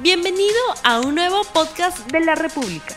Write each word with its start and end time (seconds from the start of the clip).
Bienvenido 0.00 0.60
a 0.84 1.00
un 1.00 1.16
nuevo 1.16 1.42
podcast 1.52 2.08
de 2.12 2.20
la 2.20 2.36
República. 2.36 2.94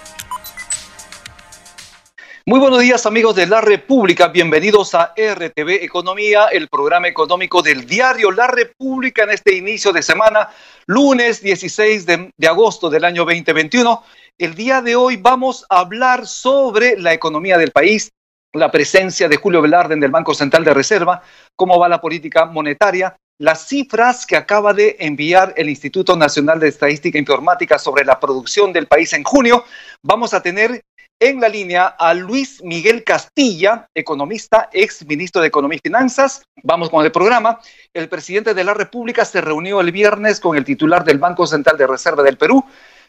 Muy 2.45 2.59
buenos 2.59 2.81
días 2.81 3.07
amigos 3.07 3.35
de 3.35 3.47
la 3.47 3.59
República, 3.59 4.27
bienvenidos 4.27 4.93
a 4.93 5.11
RTV 5.17 5.83
Economía, 5.83 6.45
el 6.51 6.67
programa 6.67 7.07
económico 7.07 7.63
del 7.63 7.87
diario 7.87 8.31
La 8.31 8.45
República 8.45 9.23
en 9.23 9.31
este 9.31 9.55
inicio 9.55 9.91
de 9.91 10.03
semana, 10.03 10.49
lunes 10.85 11.41
16 11.41 12.05
de, 12.05 12.31
agosto 12.47 12.87
del 12.91 13.03
año 13.03 13.25
2021. 13.25 14.03
El 14.37 14.53
día 14.53 14.83
de 14.83 14.95
hoy 14.95 15.17
vamos 15.17 15.65
a 15.69 15.79
hablar 15.79 16.27
sobre 16.27 16.99
la 16.99 17.13
economía 17.13 17.57
del 17.57 17.71
país, 17.71 18.11
la 18.53 18.69
presencia 18.69 19.27
de 19.27 19.37
Julio 19.37 19.63
Velarde 19.63 19.95
en 19.95 20.03
el 20.03 20.11
Banco 20.11 20.35
Central 20.35 20.63
de 20.63 20.75
Reserva, 20.75 21.23
cómo 21.55 21.79
va 21.79 21.89
la 21.89 21.99
política 21.99 22.45
monetaria, 22.45 23.17
las 23.41 23.67
cifras 23.67 24.27
que 24.27 24.37
acaba 24.37 24.71
de 24.71 24.97
enviar 24.99 25.55
el 25.57 25.67
Instituto 25.67 26.15
Nacional 26.15 26.59
de 26.59 26.67
Estadística 26.67 27.17
e 27.17 27.21
Informática 27.21 27.79
sobre 27.79 28.05
la 28.05 28.19
producción 28.19 28.71
del 28.71 28.85
país 28.85 29.13
en 29.13 29.23
junio. 29.23 29.65
Vamos 30.03 30.35
a 30.35 30.43
tener 30.43 30.83
en 31.19 31.41
la 31.41 31.49
línea 31.49 31.87
a 31.87 32.13
Luis 32.13 32.61
Miguel 32.63 33.03
Castilla, 33.03 33.87
economista, 33.95 34.69
ex 34.71 35.03
ministro 35.07 35.41
de 35.41 35.47
Economía 35.47 35.77
y 35.77 35.87
Finanzas. 35.87 36.43
Vamos 36.61 36.91
con 36.91 37.03
el 37.03 37.11
programa. 37.11 37.59
El 37.95 38.09
presidente 38.09 38.53
de 38.53 38.63
la 38.63 38.75
República 38.75 39.25
se 39.25 39.41
reunió 39.41 39.81
el 39.81 39.91
viernes 39.91 40.39
con 40.39 40.55
el 40.55 40.63
titular 40.63 41.03
del 41.03 41.17
Banco 41.17 41.47
Central 41.47 41.77
de 41.77 41.87
Reserva 41.87 42.21
del 42.21 42.37
Perú, 42.37 42.63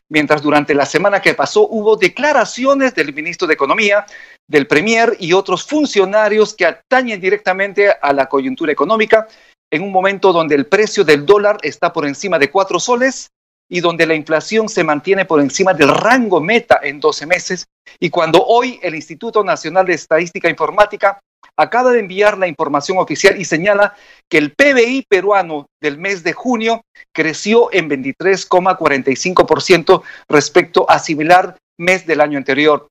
mientras 0.08 0.40
durante 0.40 0.74
la 0.74 0.86
semana 0.86 1.20
que 1.20 1.34
pasó 1.34 1.68
hubo 1.68 1.96
declaraciones 1.96 2.94
del 2.94 3.12
ministro 3.12 3.46
de 3.46 3.52
Economía, 3.52 4.06
del 4.48 4.66
Premier 4.66 5.14
y 5.20 5.34
otros 5.34 5.66
funcionarios 5.66 6.54
que 6.54 6.64
atañen 6.64 7.20
directamente 7.20 7.90
a 8.00 8.14
la 8.14 8.26
coyuntura 8.26 8.72
económica 8.72 9.28
en 9.72 9.82
un 9.82 9.90
momento 9.90 10.32
donde 10.32 10.54
el 10.54 10.66
precio 10.66 11.02
del 11.02 11.24
dólar 11.24 11.56
está 11.62 11.90
por 11.92 12.06
encima 12.06 12.38
de 12.38 12.50
cuatro 12.50 12.78
soles 12.78 13.30
y 13.70 13.80
donde 13.80 14.06
la 14.06 14.14
inflación 14.14 14.68
se 14.68 14.84
mantiene 14.84 15.24
por 15.24 15.40
encima 15.40 15.72
del 15.72 15.88
rango 15.88 16.42
meta 16.42 16.78
en 16.82 17.00
12 17.00 17.24
meses, 17.24 17.64
y 17.98 18.10
cuando 18.10 18.44
hoy 18.44 18.78
el 18.82 18.94
Instituto 18.94 19.42
Nacional 19.42 19.86
de 19.86 19.94
Estadística 19.94 20.46
e 20.46 20.50
Informática 20.50 21.18
acaba 21.56 21.92
de 21.92 22.00
enviar 22.00 22.36
la 22.36 22.48
información 22.48 22.98
oficial 22.98 23.40
y 23.40 23.46
señala 23.46 23.94
que 24.28 24.36
el 24.36 24.52
PBI 24.52 25.06
peruano 25.08 25.64
del 25.80 25.96
mes 25.96 26.22
de 26.22 26.34
junio 26.34 26.82
creció 27.14 27.72
en 27.72 27.88
23,45% 27.88 30.02
respecto 30.28 30.84
a 30.90 30.98
similar 30.98 31.56
mes 31.78 32.06
del 32.06 32.20
año 32.20 32.36
anterior. 32.36 32.88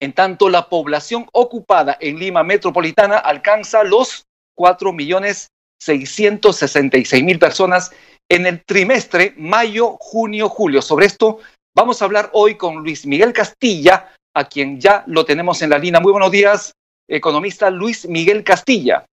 En 0.00 0.12
tanto, 0.12 0.48
la 0.48 0.68
población 0.68 1.26
ocupada 1.32 1.96
en 2.00 2.20
Lima 2.20 2.44
metropolitana 2.44 3.18
alcanza 3.18 3.82
los 3.82 4.26
4 4.54 4.92
millones 4.92 5.48
666 5.80 7.24
mil 7.24 7.38
personas 7.38 7.90
en 8.28 8.46
el 8.46 8.62
trimestre 8.64 9.34
mayo, 9.36 9.96
junio, 9.98 10.48
julio. 10.48 10.82
Sobre 10.82 11.06
esto 11.06 11.38
vamos 11.74 12.00
a 12.00 12.04
hablar 12.04 12.30
hoy 12.32 12.56
con 12.56 12.76
Luis 12.76 13.06
Miguel 13.06 13.32
Castilla, 13.32 14.12
a 14.34 14.44
quien 14.48 14.80
ya 14.80 15.02
lo 15.06 15.24
tenemos 15.24 15.62
en 15.62 15.70
la 15.70 15.78
línea. 15.78 16.00
Muy 16.00 16.12
buenos 16.12 16.30
días, 16.30 16.72
economista 17.08 17.70
Luis 17.70 18.06
Miguel 18.06 18.44
Castilla. 18.44 19.04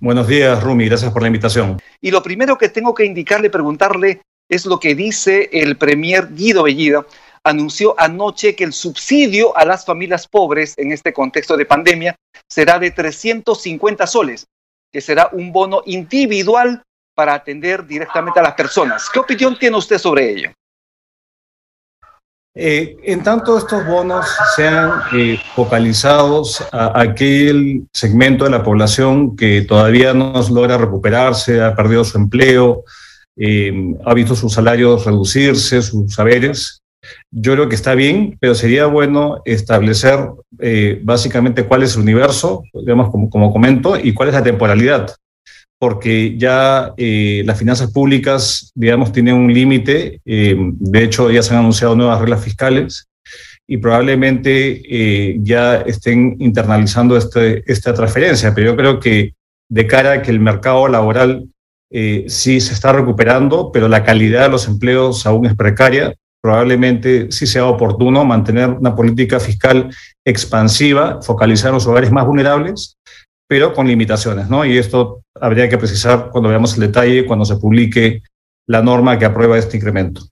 Buenos 0.00 0.26
días, 0.26 0.62
Rumi, 0.62 0.86
gracias 0.86 1.12
por 1.12 1.22
la 1.22 1.28
invitación. 1.28 1.80
Y 2.00 2.10
lo 2.10 2.22
primero 2.22 2.58
que 2.58 2.68
tengo 2.68 2.94
que 2.94 3.04
indicarle, 3.04 3.48
preguntarle, 3.48 4.22
es 4.48 4.66
lo 4.66 4.78
que 4.78 4.94
dice 4.94 5.48
el 5.52 5.76
premier 5.76 6.34
Guido 6.34 6.64
Bellida. 6.64 7.06
Anunció 7.44 7.94
anoche 7.98 8.56
que 8.56 8.64
el 8.64 8.72
subsidio 8.72 9.56
a 9.56 9.64
las 9.64 9.84
familias 9.84 10.26
pobres 10.26 10.74
en 10.78 10.92
este 10.92 11.12
contexto 11.12 11.56
de 11.56 11.66
pandemia 11.66 12.16
será 12.48 12.78
de 12.78 12.90
350 12.90 14.06
soles, 14.06 14.46
que 14.94 15.00
será 15.00 15.28
un 15.32 15.50
bono 15.50 15.82
individual 15.86 16.80
para 17.16 17.34
atender 17.34 17.84
directamente 17.84 18.38
a 18.38 18.44
las 18.44 18.54
personas. 18.54 19.10
¿Qué 19.12 19.18
opinión 19.18 19.58
tiene 19.58 19.76
usted 19.76 19.98
sobre 19.98 20.30
ello? 20.30 20.52
Eh, 22.54 22.96
en 23.02 23.24
tanto 23.24 23.58
estos 23.58 23.84
bonos 23.84 24.24
sean 24.54 25.02
eh, 25.12 25.36
focalizados 25.56 26.64
a, 26.70 27.00
aquel 27.00 27.88
segmento 27.92 28.44
de 28.44 28.50
la 28.50 28.62
población 28.62 29.34
que 29.34 29.62
todavía 29.62 30.14
no 30.14 30.40
logra 30.52 30.78
recuperarse, 30.78 31.60
ha 31.60 31.74
perdido 31.74 32.04
su 32.04 32.16
empleo, 32.16 32.84
eh, 33.36 33.72
ha 34.06 34.14
visto 34.14 34.36
sus 34.36 34.52
salarios 34.52 35.04
reducirse, 35.04 35.82
sus 35.82 36.14
saberes, 36.14 36.83
yo 37.30 37.52
creo 37.52 37.68
que 37.68 37.74
está 37.74 37.94
bien, 37.94 38.36
pero 38.40 38.54
sería 38.54 38.86
bueno 38.86 39.42
establecer 39.44 40.18
eh, 40.60 41.00
básicamente 41.02 41.64
cuál 41.64 41.82
es 41.82 41.96
el 41.96 42.02
universo, 42.02 42.62
digamos, 42.72 43.10
como, 43.10 43.30
como 43.30 43.52
comento, 43.52 43.98
y 43.98 44.14
cuál 44.14 44.28
es 44.28 44.34
la 44.34 44.42
temporalidad 44.42 45.14
porque 45.84 46.38
ya 46.38 46.94
eh, 46.96 47.42
las 47.44 47.58
finanzas 47.58 47.90
públicas, 47.92 48.72
digamos, 48.74 49.12
tienen 49.12 49.34
un 49.34 49.52
límite. 49.52 50.18
Eh, 50.24 50.56
de 50.58 51.02
hecho, 51.02 51.30
ya 51.30 51.42
se 51.42 51.52
han 51.52 51.60
anunciado 51.60 51.94
nuevas 51.94 52.20
reglas 52.20 52.42
fiscales 52.42 53.06
y 53.66 53.76
probablemente 53.76 54.82
eh, 54.88 55.36
ya 55.42 55.82
estén 55.82 56.36
internalizando 56.38 57.18
este, 57.18 57.70
esta 57.70 57.92
transferencia. 57.92 58.54
Pero 58.54 58.70
yo 58.70 58.76
creo 58.76 58.98
que 58.98 59.34
de 59.68 59.86
cara 59.86 60.12
a 60.12 60.22
que 60.22 60.30
el 60.30 60.40
mercado 60.40 60.88
laboral 60.88 61.48
sí 62.26 62.60
se 62.60 62.72
está 62.72 62.92
recuperando, 62.92 63.70
pero 63.70 63.86
la 63.86 64.02
calidad 64.02 64.44
de 64.44 64.48
los 64.48 64.66
empleos 64.66 65.26
aún 65.26 65.46
es 65.46 65.54
precaria, 65.54 66.12
probablemente 66.44 67.32
sí 67.32 67.46
sea 67.46 67.64
oportuno 67.64 68.22
mantener 68.22 68.68
una 68.68 68.94
política 68.94 69.40
fiscal 69.40 69.88
expansiva, 70.26 71.22
focalizar 71.22 71.70
en 71.70 71.76
los 71.76 71.86
hogares 71.86 72.12
más 72.12 72.26
vulnerables 72.26 72.98
pero 73.48 73.72
con 73.72 73.86
limitaciones, 73.86 74.48
¿no? 74.48 74.64
Y 74.64 74.76
esto 74.76 75.22
habría 75.38 75.68
que 75.68 75.78
precisar 75.78 76.30
cuando 76.30 76.50
veamos 76.50 76.74
el 76.74 76.80
detalle, 76.80 77.26
cuando 77.26 77.44
se 77.44 77.56
publique 77.56 78.22
la 78.66 78.82
norma 78.82 79.18
que 79.18 79.24
aprueba 79.24 79.58
este 79.58 79.76
incremento. 79.76 80.22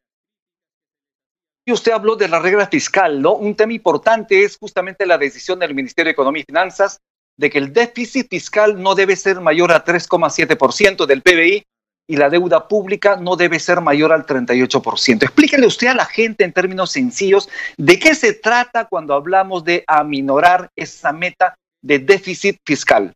Y 1.67 1.73
usted 1.73 1.93
habló 1.93 2.17
de 2.17 2.29
la 2.29 2.41
regla 2.41 2.67
fiscal, 2.67 3.23
¿no? 3.23 3.35
Un 3.35 3.55
tema 3.55 3.73
importante 3.73 4.43
es 4.45 4.57
justamente 4.57 5.07
la 5.07 5.17
decisión 5.17 5.59
del 5.59 5.75
Ministerio 5.75 6.09
de 6.09 6.13
Economía 6.13 6.43
y 6.43 6.51
Finanzas 6.51 6.99
de 7.39 7.49
que 7.49 7.59
el 7.59 7.73
déficit 7.73 8.29
fiscal 8.29 8.83
no 8.83 8.95
debe 8.95 9.17
ser 9.17 9.41
mayor 9.41 9.73
a 9.73 9.85
3,7% 9.85 11.07
del 11.07 11.23
PBI 11.23 11.63
y 12.07 12.17
la 12.17 12.29
deuda 12.29 12.69
pública 12.69 13.17
no 13.17 13.37
debe 13.37 13.59
ser 13.59 13.81
mayor 13.81 14.13
al 14.13 14.27
38%. 14.27 15.23
Explíquele 15.23 15.67
usted 15.67 15.89
a 15.89 15.95
la 15.95 16.05
gente 16.05 16.45
en 16.45 16.53
términos 16.53 16.93
sencillos 16.93 17.49
de 17.77 17.99
qué 17.99 18.15
se 18.15 18.33
trata 18.33 18.87
cuando 18.87 19.15
hablamos 19.15 19.65
de 19.65 19.85
aminorar 19.87 20.71
esa 20.77 21.13
meta 21.13 21.55
de 21.83 21.99
déficit 21.99 22.59
fiscal? 22.65 23.13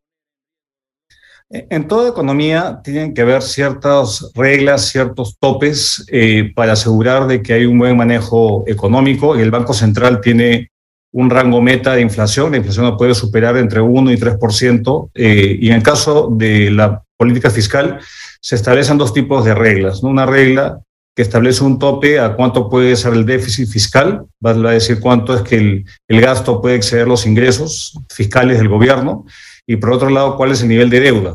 En 1.48 1.86
toda 1.86 2.10
economía 2.10 2.80
tienen 2.82 3.14
que 3.14 3.22
haber 3.22 3.40
ciertas 3.40 4.32
reglas, 4.34 4.88
ciertos 4.88 5.36
topes 5.38 6.04
eh, 6.10 6.50
para 6.56 6.72
asegurar 6.72 7.28
de 7.28 7.40
que 7.40 7.52
hay 7.52 7.66
un 7.66 7.78
buen 7.78 7.96
manejo 7.96 8.64
económico. 8.66 9.36
El 9.36 9.52
Banco 9.52 9.72
Central 9.72 10.20
tiene 10.20 10.72
un 11.12 11.30
rango 11.30 11.62
meta 11.62 11.94
de 11.94 12.00
inflación. 12.00 12.50
La 12.50 12.56
inflación 12.56 12.86
no 12.86 12.96
puede 12.96 13.14
superar 13.14 13.56
entre 13.56 13.80
1 13.80 14.10
y 14.10 14.16
3%. 14.16 15.10
Eh, 15.14 15.56
y 15.60 15.68
en 15.68 15.74
el 15.74 15.82
caso 15.84 16.28
de 16.32 16.70
la 16.72 17.04
política 17.16 17.48
fiscal, 17.48 18.00
se 18.46 18.54
establecen 18.54 18.96
dos 18.96 19.12
tipos 19.12 19.44
de 19.44 19.56
reglas. 19.56 20.04
Una 20.04 20.24
regla 20.24 20.80
que 21.16 21.22
establece 21.22 21.64
un 21.64 21.80
tope 21.80 22.20
a 22.20 22.36
cuánto 22.36 22.70
puede 22.70 22.94
ser 22.94 23.14
el 23.14 23.26
déficit 23.26 23.68
fiscal, 23.68 24.24
va 24.44 24.50
a 24.50 24.70
decir 24.70 25.00
cuánto 25.00 25.34
es 25.34 25.42
que 25.42 25.56
el, 25.56 25.84
el, 26.06 26.20
gasto 26.20 26.62
puede 26.62 26.76
exceder 26.76 27.08
los 27.08 27.26
ingresos 27.26 27.98
fiscales 28.08 28.58
del 28.58 28.68
gobierno, 28.68 29.26
y 29.66 29.74
por 29.74 29.90
otro 29.90 30.10
lado, 30.10 30.36
cuál 30.36 30.52
es 30.52 30.62
el 30.62 30.68
nivel 30.68 30.90
de 30.90 31.00
deuda. 31.00 31.30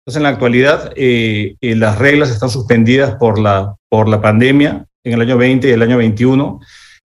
Entonces, 0.00 0.16
en 0.16 0.22
la 0.24 0.30
actualidad, 0.30 0.92
eh, 0.96 1.54
eh, 1.60 1.76
las 1.76 1.96
reglas 1.96 2.28
están 2.28 2.50
suspendidas 2.50 3.14
por 3.20 3.38
la, 3.38 3.76
por 3.88 4.08
la 4.08 4.20
pandemia 4.20 4.84
en 5.04 5.12
el 5.12 5.20
año 5.20 5.38
20 5.38 5.68
y 5.68 5.70
el 5.70 5.82
año 5.82 5.96
21, 5.96 6.58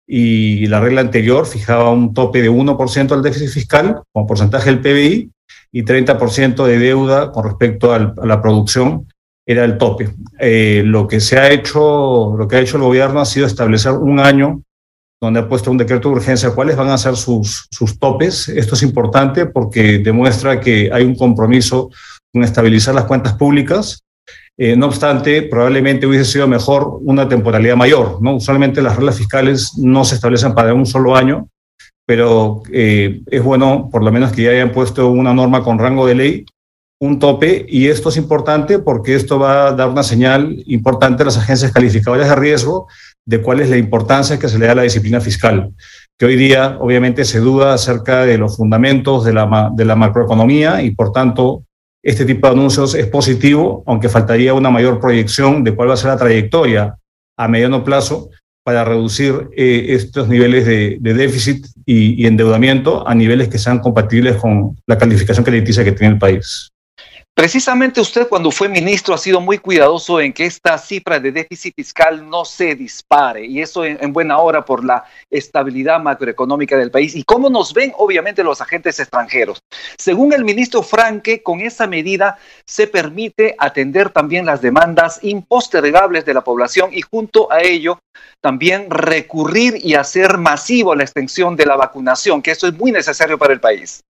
y 0.06 0.66
la 0.68 0.80
regla 0.80 1.02
anterior 1.02 1.44
fijaba 1.44 1.90
un 1.90 2.14
tope 2.14 2.40
de 2.40 2.50
1% 2.50 3.12
al 3.12 3.22
déficit 3.22 3.50
fiscal 3.50 4.00
como 4.12 4.26
porcentaje 4.26 4.70
del 4.70 4.80
PBI 4.80 5.30
y 5.72 5.82
30% 5.82 6.64
de 6.64 6.78
deuda 6.78 7.32
con 7.32 7.44
respecto 7.44 7.92
al, 7.92 8.14
a 8.16 8.24
la 8.24 8.40
producción 8.40 9.11
era 9.46 9.64
el 9.64 9.78
tope. 9.78 10.10
Eh, 10.38 10.82
lo 10.84 11.06
que 11.06 11.20
se 11.20 11.38
ha 11.38 11.50
hecho, 11.50 12.34
lo 12.36 12.46
que 12.46 12.56
ha 12.56 12.60
hecho 12.60 12.76
el 12.76 12.84
gobierno 12.84 13.20
ha 13.20 13.24
sido 13.24 13.46
establecer 13.46 13.92
un 13.92 14.20
año 14.20 14.62
donde 15.20 15.40
ha 15.40 15.48
puesto 15.48 15.70
un 15.70 15.78
decreto 15.78 16.08
de 16.08 16.16
urgencia 16.16 16.50
cuáles 16.50 16.76
van 16.76 16.88
a 16.88 16.98
ser 16.98 17.14
sus, 17.16 17.68
sus 17.70 17.98
topes. 17.98 18.48
Esto 18.48 18.74
es 18.74 18.82
importante 18.82 19.46
porque 19.46 19.98
demuestra 19.98 20.60
que 20.60 20.90
hay 20.92 21.04
un 21.04 21.14
compromiso 21.14 21.90
con 22.32 22.42
estabilizar 22.42 22.94
las 22.94 23.04
cuentas 23.04 23.34
públicas. 23.34 24.02
Eh, 24.58 24.76
no 24.76 24.86
obstante, 24.86 25.42
probablemente 25.42 26.06
hubiese 26.06 26.24
sido 26.24 26.48
mejor 26.48 26.98
una 27.02 27.28
temporalidad 27.28 27.76
mayor. 27.76 28.18
¿no? 28.20 28.34
Usualmente 28.34 28.82
las 28.82 28.96
reglas 28.96 29.16
fiscales 29.16 29.78
no 29.78 30.04
se 30.04 30.16
establecen 30.16 30.54
para 30.54 30.74
un 30.74 30.86
solo 30.86 31.14
año, 31.14 31.48
pero 32.04 32.62
eh, 32.72 33.22
es 33.30 33.42
bueno 33.42 33.88
por 33.92 34.02
lo 34.02 34.10
menos 34.10 34.32
que 34.32 34.42
ya 34.42 34.50
hayan 34.50 34.72
puesto 34.72 35.08
una 35.08 35.32
norma 35.32 35.62
con 35.62 35.78
rango 35.78 36.04
de 36.04 36.14
ley 36.16 36.46
un 37.02 37.18
tope 37.18 37.66
y 37.68 37.88
esto 37.88 38.10
es 38.10 38.16
importante 38.16 38.78
porque 38.78 39.16
esto 39.16 39.36
va 39.36 39.66
a 39.66 39.72
dar 39.72 39.88
una 39.88 40.04
señal 40.04 40.62
importante 40.66 41.24
a 41.24 41.26
las 41.26 41.36
agencias 41.36 41.72
calificadoras 41.72 42.28
de 42.28 42.36
riesgo 42.36 42.86
de 43.26 43.42
cuál 43.42 43.58
es 43.58 43.70
la 43.70 43.76
importancia 43.76 44.38
que 44.38 44.48
se 44.48 44.56
le 44.56 44.66
da 44.66 44.72
a 44.72 44.76
la 44.76 44.82
disciplina 44.82 45.20
fiscal, 45.20 45.72
que 46.16 46.26
hoy 46.26 46.36
día 46.36 46.76
obviamente 46.78 47.24
se 47.24 47.40
duda 47.40 47.74
acerca 47.74 48.24
de 48.24 48.38
los 48.38 48.56
fundamentos 48.56 49.24
de 49.24 49.32
la, 49.32 49.72
de 49.74 49.84
la 49.84 49.96
macroeconomía 49.96 50.80
y 50.82 50.92
por 50.92 51.10
tanto 51.10 51.64
este 52.04 52.24
tipo 52.24 52.46
de 52.46 52.52
anuncios 52.52 52.94
es 52.94 53.08
positivo, 53.08 53.82
aunque 53.84 54.08
faltaría 54.08 54.54
una 54.54 54.70
mayor 54.70 55.00
proyección 55.00 55.64
de 55.64 55.74
cuál 55.74 55.88
va 55.88 55.94
a 55.94 55.96
ser 55.96 56.10
la 56.10 56.16
trayectoria 56.16 56.96
a 57.36 57.48
mediano 57.48 57.82
plazo 57.82 58.30
para 58.64 58.84
reducir 58.84 59.48
eh, 59.56 59.86
estos 59.88 60.28
niveles 60.28 60.64
de, 60.66 60.98
déficit 61.00 61.66
y, 61.84 62.22
y, 62.22 62.26
endeudamiento 62.28 63.08
a 63.08 63.12
niveles 63.12 63.48
que 63.48 63.58
sean 63.58 63.80
compatibles 63.80 64.36
con 64.36 64.78
la 64.86 64.96
calificación 64.96 65.44
crediticia 65.44 65.82
que 65.82 65.90
tiene 65.90 66.12
el 66.14 66.20
país. 66.20 66.71
Precisamente 67.34 67.98
usted 67.98 68.28
cuando 68.28 68.50
fue 68.50 68.68
ministro 68.68 69.14
ha 69.14 69.18
sido 69.18 69.40
muy 69.40 69.56
cuidadoso 69.56 70.20
en 70.20 70.34
que 70.34 70.44
esta 70.44 70.76
cifra 70.76 71.18
de 71.18 71.32
déficit 71.32 71.74
fiscal 71.74 72.28
no 72.28 72.44
se 72.44 72.74
dispare 72.74 73.46
y 73.46 73.62
eso 73.62 73.86
en, 73.86 74.12
buena 74.12 74.36
hora 74.36 74.66
por 74.66 74.84
la 74.84 75.04
estabilidad 75.30 75.98
macroeconómica 75.98 76.76
del 76.76 76.90
país 76.90 77.16
y 77.16 77.24
cómo 77.24 77.48
nos 77.48 77.72
ven 77.72 77.94
obviamente 77.96 78.44
los 78.44 78.60
agentes 78.60 79.00
extranjeros. 79.00 79.60
Según 79.96 80.34
el 80.34 80.44
ministro 80.44 80.82
Franque, 80.82 81.42
con 81.42 81.62
esa 81.62 81.86
medida 81.86 82.36
se 82.66 82.86
permite 82.86 83.56
atender 83.58 84.10
también 84.10 84.44
las 84.44 84.60
demandas 84.60 85.18
impostergables 85.22 86.26
de 86.26 86.34
la 86.34 86.44
población 86.44 86.90
y 86.92 87.00
junto 87.00 87.50
a 87.50 87.62
ello 87.62 87.98
también 88.42 88.90
recurrir 88.90 89.78
y 89.82 89.94
hacer 89.94 90.36
masivo 90.36 90.94
la 90.94 91.04
extensión 91.04 91.56
de 91.56 91.64
la 91.64 91.76
vacunación, 91.76 92.42
que 92.42 92.50
eso 92.50 92.66
es 92.66 92.74
muy 92.74 92.92
necesario 92.92 93.38
para 93.38 93.54
el 93.54 93.60
país. 93.60 94.04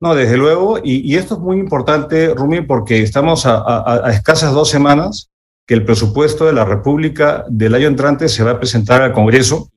No, 0.00 0.14
desde 0.14 0.36
luego, 0.36 0.80
y, 0.82 1.16
esto 1.16 1.34
es 1.34 1.40
muy 1.40 1.56
importante, 1.58 2.34
Rumi, 2.34 2.62
porque 2.62 3.02
estamos 3.02 3.44
a, 3.46 4.02
escasas 4.10 4.52
dos 4.52 4.68
semanas 4.68 5.30
que 5.66 5.74
el 5.74 5.84
presupuesto 5.84 6.46
de 6.46 6.52
la 6.52 6.64
República 6.64 7.44
del 7.48 7.74
año 7.74 7.88
entrante 7.88 8.28
se 8.28 8.44
va 8.44 8.52
a 8.52 8.58
presentar 8.58 9.02
al 9.02 9.12
Congreso. 9.12 9.70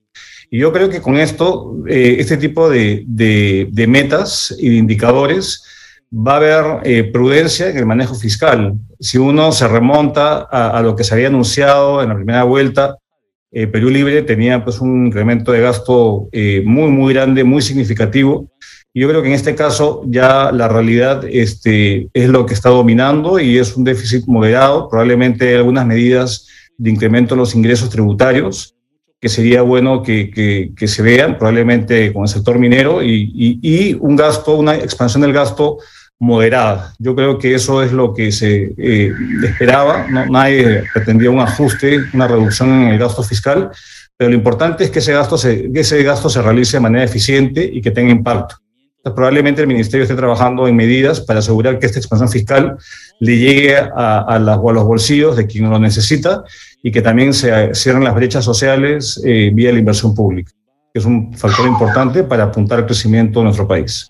Y 0.50 0.60
yo 0.60 0.74
creo 0.74 0.90
que 0.90 1.02
con 1.02 1.18
esto, 1.18 1.78
eh, 1.88 2.18
este 2.20 2.38
tipo 2.38 2.70
de, 2.70 3.06
metas 3.88 4.54
y 4.58 4.70
de 4.70 4.76
indicadores, 4.76 5.64
va 6.12 6.34
a 6.34 6.38
haber 6.38 6.66
eh, 6.84 7.04
prudencia 7.04 7.70
en 7.70 7.78
el 7.78 7.86
manejo 7.86 8.16
fiscal. 8.16 8.74
Si 9.00 9.18
uno 9.18 9.52
se 9.52 9.68
remonta 9.68 10.40
a, 10.40 10.82
lo 10.82 10.96
que 10.96 11.04
se 11.04 11.14
había 11.14 11.28
anunciado 11.28 12.02
en 12.02 12.10
la 12.10 12.16
primera 12.16 12.44
vuelta, 12.44 12.98
eh, 13.52 13.68
Perú 13.68 13.90
Libre 13.90 14.24
tenía 14.24 14.64
pues 14.64 14.82
un 14.82 15.08
incremento 15.08 15.52
de 15.52 15.62
gasto 15.62 16.28
muy, 16.34 16.92
muy 16.92 17.14
grande, 17.14 17.44
muy 17.44 17.62
significativo 17.62 18.50
yo 19.00 19.08
creo 19.08 19.22
que 19.22 19.28
en 19.28 19.36
este 19.36 19.54
caso 19.54 20.02
ya 20.08 20.52
la 20.52 20.68
realidad 20.68 21.24
este, 21.30 22.10
es 22.14 22.30
lo 22.30 22.46
que 22.46 22.56
está 22.56 22.70
dominando 22.70 23.40
y 23.40 23.60
es 23.60 23.76
un 23.76 23.84
déficit 23.84 24.26
moderado, 24.26 24.90
probablemente 24.90 25.56
algunas 25.56 25.86
medidas 25.86 26.48
de 26.78 26.90
incremento 26.90 27.36
de 27.36 27.40
los 27.40 27.56
ingresos 27.56 27.90
tributarios, 27.90 28.76
que 29.20 29.30
sería 29.30 29.62
bueno 29.62 30.04
que, 30.04 30.74
que, 30.76 30.88
se 30.88 31.02
vean, 31.02 31.38
probablemente 31.38 32.14
con 32.14 32.24
el 32.24 32.28
sector 32.28 32.60
minero, 32.60 33.04
y, 33.04 33.32
y, 33.62 33.94
un 34.00 34.16
gasto, 34.16 34.56
una 34.56 34.76
expansión 34.76 35.22
del 35.22 35.34
gasto 35.34 35.78
moderada. 36.20 36.94
Yo 37.00 37.16
creo 37.16 37.38
que 37.38 37.56
eso 37.56 37.84
es 37.84 37.92
lo 37.92 38.14
que 38.14 38.32
se 38.32 38.74
eh, 38.78 39.12
esperaba, 39.44 40.08
no, 40.08 40.26
nadie 40.28 40.84
pretendía 40.94 41.32
un 41.32 41.40
ajuste, 41.40 42.00
una 42.14 42.28
reducción 42.28 42.70
en 42.70 42.88
el 42.90 43.00
gasto 43.00 43.24
fiscal, 43.24 43.72
pero 44.16 44.30
lo 44.30 44.36
importante 44.36 44.84
es 44.84 44.92
que 44.92 45.00
ese 45.00 45.14
gasto 45.14 45.38
se, 45.38 45.72
que 45.72 45.82
ese 45.82 46.02
gasto 46.04 46.30
se 46.30 46.42
realice 46.42 46.78
de 46.78 46.82
manera 46.82 47.04
eficiente 47.04 47.64
y 47.64 47.82
que 47.82 47.92
tenga 47.92 48.12
impacto 48.12 48.56
probablemente 49.16 49.62
el 49.62 49.68
Ministerio 49.68 50.04
esté 50.04 50.16
trabajando 50.16 50.68
en 50.68 50.76
medidas 50.76 51.22
para 51.22 51.40
asegurar 51.40 51.80
que 51.80 51.86
esta 51.86 52.00
expansión 52.00 52.30
fiscal 52.30 52.78
le 53.20 53.38
llegue 53.38 53.76
a, 53.76 54.40
los 54.40 54.84
bolsillos 54.84 55.36
de 55.36 55.48
quien 55.48 55.70
lo 55.70 55.80
necesita 55.80 56.44
y 56.84 56.92
que 56.92 57.02
también 57.02 57.34
se 57.34 57.74
cierren 57.74 58.04
las 58.04 58.16
brechas 58.16 58.46
sociales 58.46 59.22
eh, 59.26 59.52
vía 59.54 59.72
la 59.72 59.80
inversión 59.80 60.14
pública, 60.14 60.52
que 60.94 61.00
es 61.00 61.06
un 61.06 61.34
factor 61.34 61.68
importante 61.68 62.24
para 62.24 62.46
apuntar 62.46 62.80
al 62.80 62.86
crecimiento 62.86 63.40
de 63.40 63.46
nuestro 63.46 63.68
país. 63.68 64.10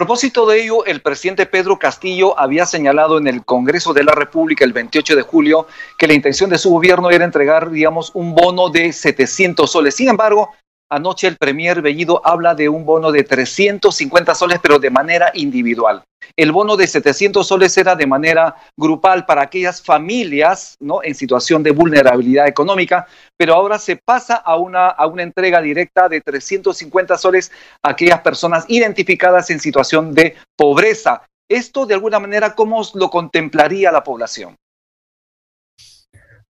A 0.00 0.04
propósito 0.04 0.46
de 0.46 0.62
ello, 0.62 0.86
el 0.86 1.02
presidente 1.02 1.44
Pedro 1.44 1.78
Castillo 1.78 2.38
había 2.38 2.64
señalado 2.64 3.18
en 3.18 3.26
el 3.26 3.44
Congreso 3.44 3.92
de 3.92 4.02
la 4.02 4.12
República 4.12 4.64
el 4.64 4.72
28 4.72 5.14
de 5.14 5.20
julio 5.20 5.66
que 5.98 6.06
la 6.06 6.14
intención 6.14 6.48
de 6.48 6.56
su 6.56 6.70
gobierno 6.70 7.10
era 7.10 7.26
entregar, 7.26 7.70
digamos, 7.70 8.10
un 8.14 8.34
bono 8.34 8.70
de 8.70 8.94
700 8.94 9.70
soles. 9.70 9.94
Sin 9.94 10.08
embargo, 10.08 10.48
Anoche 10.92 11.28
el 11.28 11.36
Premier 11.36 11.82
Bellido 11.82 12.20
habla 12.24 12.56
de 12.56 12.68
un 12.68 12.84
bono 12.84 13.12
de 13.12 13.22
350 13.22 14.34
soles, 14.34 14.58
pero 14.60 14.80
de 14.80 14.90
manera 14.90 15.30
individual. 15.34 16.02
El 16.36 16.50
bono 16.50 16.76
de 16.76 16.88
700 16.88 17.46
soles 17.46 17.78
era 17.78 17.94
de 17.94 18.08
manera 18.08 18.56
grupal 18.76 19.24
para 19.24 19.42
aquellas 19.42 19.80
familias 19.80 20.76
¿no? 20.80 21.00
en 21.04 21.14
situación 21.14 21.62
de 21.62 21.70
vulnerabilidad 21.70 22.48
económica, 22.48 23.06
pero 23.36 23.54
ahora 23.54 23.78
se 23.78 24.00
pasa 24.04 24.34
a 24.34 24.56
una, 24.56 24.88
a 24.88 25.06
una 25.06 25.22
entrega 25.22 25.62
directa 25.62 26.08
de 26.08 26.22
350 26.22 27.16
soles 27.18 27.52
a 27.84 27.90
aquellas 27.90 28.20
personas 28.22 28.64
identificadas 28.66 29.48
en 29.50 29.60
situación 29.60 30.12
de 30.12 30.34
pobreza. 30.56 31.22
Esto, 31.48 31.86
de 31.86 31.94
alguna 31.94 32.18
manera, 32.18 32.56
¿cómo 32.56 32.82
lo 32.94 33.10
contemplaría 33.10 33.92
la 33.92 34.02
población? 34.02 34.56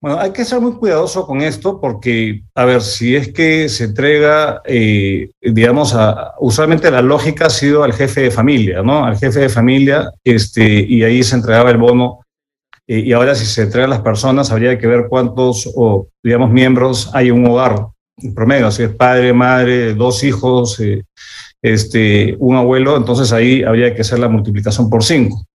Bueno, 0.05 0.19
hay 0.19 0.33
que 0.33 0.45
ser 0.45 0.61
muy 0.61 0.73
cuidadoso 0.73 1.25
con 1.25 1.41
esto 1.41 1.81
porque, 1.81 2.43
a 2.53 2.65
ver, 2.65 2.83
si 2.83 3.15
es 3.15 3.33
que 3.33 3.67
se 3.69 3.85
entrega, 3.85 4.61
eh, 4.63 5.31
digamos, 5.41 5.95
a, 5.95 6.35
usualmente 6.37 6.91
la 6.91 7.01
lógica 7.01 7.47
ha 7.47 7.49
sido 7.49 7.83
al 7.83 7.91
jefe 7.91 8.21
de 8.21 8.29
familia, 8.29 8.83
¿no? 8.83 9.03
Al 9.03 9.17
jefe 9.17 9.39
de 9.39 9.49
familia, 9.49 10.11
este, 10.23 10.63
y 10.63 11.01
ahí 11.01 11.23
se 11.23 11.35
entregaba 11.35 11.71
el 11.71 11.79
bono. 11.79 12.19
Eh, 12.85 12.99
y 12.99 13.13
ahora 13.13 13.33
si 13.33 13.47
se 13.47 13.63
entrega 13.63 13.87
a 13.87 13.89
las 13.89 14.01
personas, 14.01 14.51
habría 14.51 14.77
que 14.77 14.85
ver 14.85 15.07
cuántos, 15.09 15.67
digamos, 16.21 16.51
miembros 16.51 17.09
hay 17.11 17.29
en 17.29 17.39
un 17.39 17.47
hogar, 17.47 17.87
en 18.17 18.35
promedio, 18.35 18.69
si 18.69 18.83
es 18.83 18.91
padre, 18.91 19.33
madre, 19.33 19.95
dos 19.95 20.23
hijos, 20.23 20.79
eh, 20.81 21.01
este, 21.63 22.35
un 22.37 22.57
abuelo, 22.57 22.95
entonces 22.95 23.33
ahí 23.33 23.63
habría 23.63 23.95
que 23.95 24.01
hacer 24.01 24.19
la 24.19 24.29
multiplicación 24.29 24.87
por 24.87 25.03
cinco. 25.03 25.47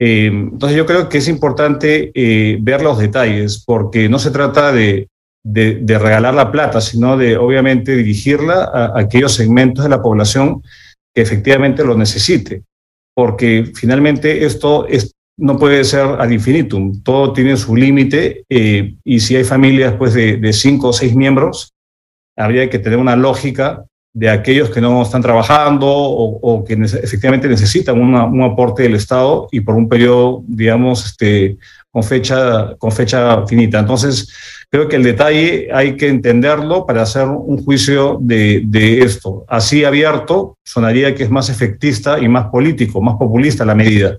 Eh, 0.00 0.26
entonces 0.26 0.76
yo 0.76 0.86
creo 0.86 1.08
que 1.08 1.18
es 1.18 1.28
importante 1.28 2.10
eh, 2.14 2.58
ver 2.60 2.82
los 2.82 2.98
detalles, 2.98 3.62
porque 3.64 4.08
no 4.08 4.18
se 4.18 4.30
trata 4.30 4.72
de, 4.72 5.08
regalar 5.44 6.34
la 6.34 6.50
plata, 6.50 6.80
sino 6.80 7.16
de 7.16 7.36
obviamente 7.36 7.96
dirigirla 7.96 8.64
a, 8.64 8.98
aquellos 8.98 9.34
segmentos 9.34 9.84
de 9.84 9.90
la 9.90 10.02
población 10.02 10.62
que 11.14 11.22
efectivamente 11.22 11.84
lo 11.84 11.96
necesite, 11.96 12.62
porque 13.14 13.70
finalmente 13.74 14.44
esto 14.44 14.86
no 15.36 15.58
puede 15.58 15.84
ser 15.84 16.06
ad 16.18 16.30
infinitum, 16.30 17.02
todo 17.02 17.32
tiene 17.32 17.56
su 17.56 17.76
límite 17.76 18.44
eh, 18.48 18.94
y 19.04 19.20
si 19.20 19.36
hay 19.36 19.44
familias 19.44 19.94
pues, 19.98 20.14
de, 20.14 20.38
de 20.38 20.52
cinco 20.52 20.88
o 20.88 20.92
seis 20.92 21.14
miembros, 21.14 21.72
habría 22.36 22.68
que 22.70 22.78
tener 22.78 22.98
una 22.98 23.16
lógica 23.16 23.84
de 24.14 24.30
aquellos 24.30 24.70
que 24.70 24.80
no 24.80 25.02
están 25.02 25.20
trabajando 25.22 25.88
o, 25.88 26.64
que 26.64 26.74
efectivamente 26.74 27.48
necesitan 27.48 28.00
un 28.00 28.42
aporte 28.42 28.84
del 28.84 28.94
Estado 28.94 29.48
y 29.50 29.60
por 29.60 29.74
un 29.74 29.88
periodo, 29.88 30.44
digamos, 30.46 31.04
este, 31.04 31.58
con, 31.90 32.04
fecha, 32.04 32.76
con 32.78 32.92
fecha 32.92 33.44
finita. 33.46 33.80
Entonces, 33.80 34.32
creo 34.70 34.88
que 34.88 34.96
el 34.96 35.02
detalle 35.02 35.68
hay 35.72 35.96
que 35.96 36.08
entenderlo 36.08 36.86
para 36.86 37.02
hacer 37.02 37.26
un 37.26 37.62
juicio 37.64 38.18
de, 38.20 38.62
de 38.64 39.00
esto. 39.00 39.44
Así 39.48 39.84
abierto, 39.84 40.58
sonaría 40.64 41.12
que 41.16 41.24
es 41.24 41.30
más 41.30 41.50
efectista 41.50 42.20
y 42.20 42.28
más 42.28 42.46
político, 42.46 43.02
más 43.02 43.16
populista 43.16 43.64
la 43.64 43.74
medida. 43.74 44.16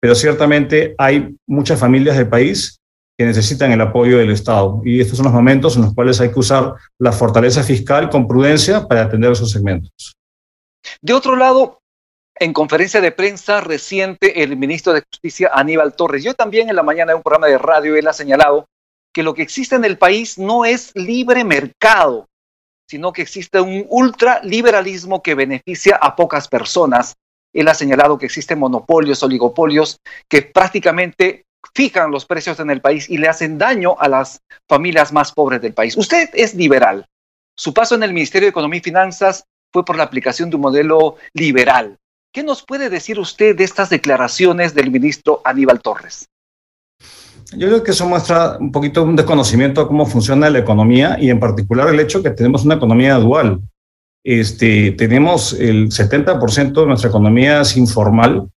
Pero 0.00 0.14
ciertamente 0.14 0.94
hay 0.96 1.34
muchas 1.46 1.78
familias 1.78 2.16
del 2.16 2.28
país 2.28 2.80
que 3.18 3.24
necesitan 3.24 3.72
el 3.72 3.80
apoyo 3.80 4.18
del 4.18 4.30
Estado. 4.30 4.82
Y 4.84 5.00
estos 5.00 5.16
son 5.16 5.24
los 5.24 5.32
momentos 5.32 5.76
en 5.76 5.82
los 5.82 5.94
cuales 5.94 6.20
hay 6.20 6.30
que 6.30 6.38
usar 6.38 6.74
la 6.98 7.12
fortaleza 7.12 7.62
fiscal 7.62 8.10
con 8.10 8.28
prudencia 8.28 8.86
para 8.86 9.02
atender 9.02 9.32
esos 9.32 9.50
segmentos. 9.50 10.14
De 11.00 11.14
otro 11.14 11.34
lado, 11.34 11.80
en 12.38 12.52
conferencia 12.52 13.00
de 13.00 13.12
prensa 13.12 13.60
reciente, 13.60 14.42
el 14.42 14.56
ministro 14.56 14.92
de 14.92 15.02
Justicia, 15.10 15.50
Aníbal 15.52 15.94
Torres, 15.94 16.22
yo 16.22 16.34
también 16.34 16.68
en 16.68 16.76
la 16.76 16.82
mañana 16.82 17.12
de 17.12 17.16
un 17.16 17.22
programa 17.22 17.46
de 17.46 17.58
radio, 17.58 17.96
él 17.96 18.06
ha 18.06 18.12
señalado 18.12 18.66
que 19.14 19.22
lo 19.22 19.32
que 19.32 19.42
existe 19.42 19.74
en 19.74 19.86
el 19.86 19.96
país 19.96 20.38
no 20.38 20.66
es 20.66 20.92
libre 20.94 21.42
mercado, 21.44 22.26
sino 22.86 23.14
que 23.14 23.22
existe 23.22 23.58
un 23.60 23.86
ultraliberalismo 23.88 25.22
que 25.22 25.34
beneficia 25.34 25.96
a 25.96 26.14
pocas 26.14 26.48
personas. 26.48 27.14
Él 27.54 27.68
ha 27.68 27.74
señalado 27.74 28.18
que 28.18 28.26
existen 28.26 28.58
monopolios, 28.58 29.22
oligopolios, 29.22 29.96
que 30.28 30.42
prácticamente 30.42 31.45
fijan 31.74 32.10
los 32.10 32.26
precios 32.26 32.60
en 32.60 32.70
el 32.70 32.80
país 32.80 33.08
y 33.08 33.18
le 33.18 33.28
hacen 33.28 33.58
daño 33.58 33.96
a 33.98 34.08
las 34.08 34.40
familias 34.68 35.12
más 35.12 35.32
pobres 35.32 35.60
del 35.60 35.74
país. 35.74 35.96
Usted 35.96 36.30
es 36.34 36.54
liberal. 36.54 37.06
Su 37.56 37.72
paso 37.72 37.94
en 37.94 38.02
el 38.02 38.12
Ministerio 38.12 38.46
de 38.46 38.50
Economía 38.50 38.78
y 38.78 38.82
Finanzas 38.82 39.44
fue 39.72 39.84
por 39.84 39.96
la 39.96 40.04
aplicación 40.04 40.50
de 40.50 40.56
un 40.56 40.62
modelo 40.62 41.16
liberal. 41.32 41.98
¿Qué 42.32 42.42
nos 42.42 42.62
puede 42.62 42.90
decir 42.90 43.18
usted 43.18 43.56
de 43.56 43.64
estas 43.64 43.88
declaraciones 43.88 44.74
del 44.74 44.90
ministro 44.90 45.40
Aníbal 45.44 45.80
Torres? 45.80 46.28
Yo 47.52 47.68
creo 47.68 47.82
que 47.82 47.92
eso 47.92 48.06
muestra 48.06 48.58
un 48.58 48.72
poquito 48.72 49.04
un 49.04 49.16
desconocimiento 49.16 49.82
de 49.82 49.86
cómo 49.86 50.04
funciona 50.04 50.50
la 50.50 50.58
economía 50.58 51.16
y 51.20 51.30
en 51.30 51.38
particular 51.38 51.88
el 51.88 52.00
hecho 52.00 52.22
que 52.22 52.30
tenemos 52.30 52.64
una 52.64 52.74
economía 52.74 53.14
dual. 53.14 53.60
Este, 54.24 54.92
tenemos 54.92 55.52
el 55.52 55.88
70% 55.88 56.72
de 56.72 56.86
nuestra 56.86 57.08
economía 57.08 57.60
es 57.60 57.76
informal, 57.76 58.48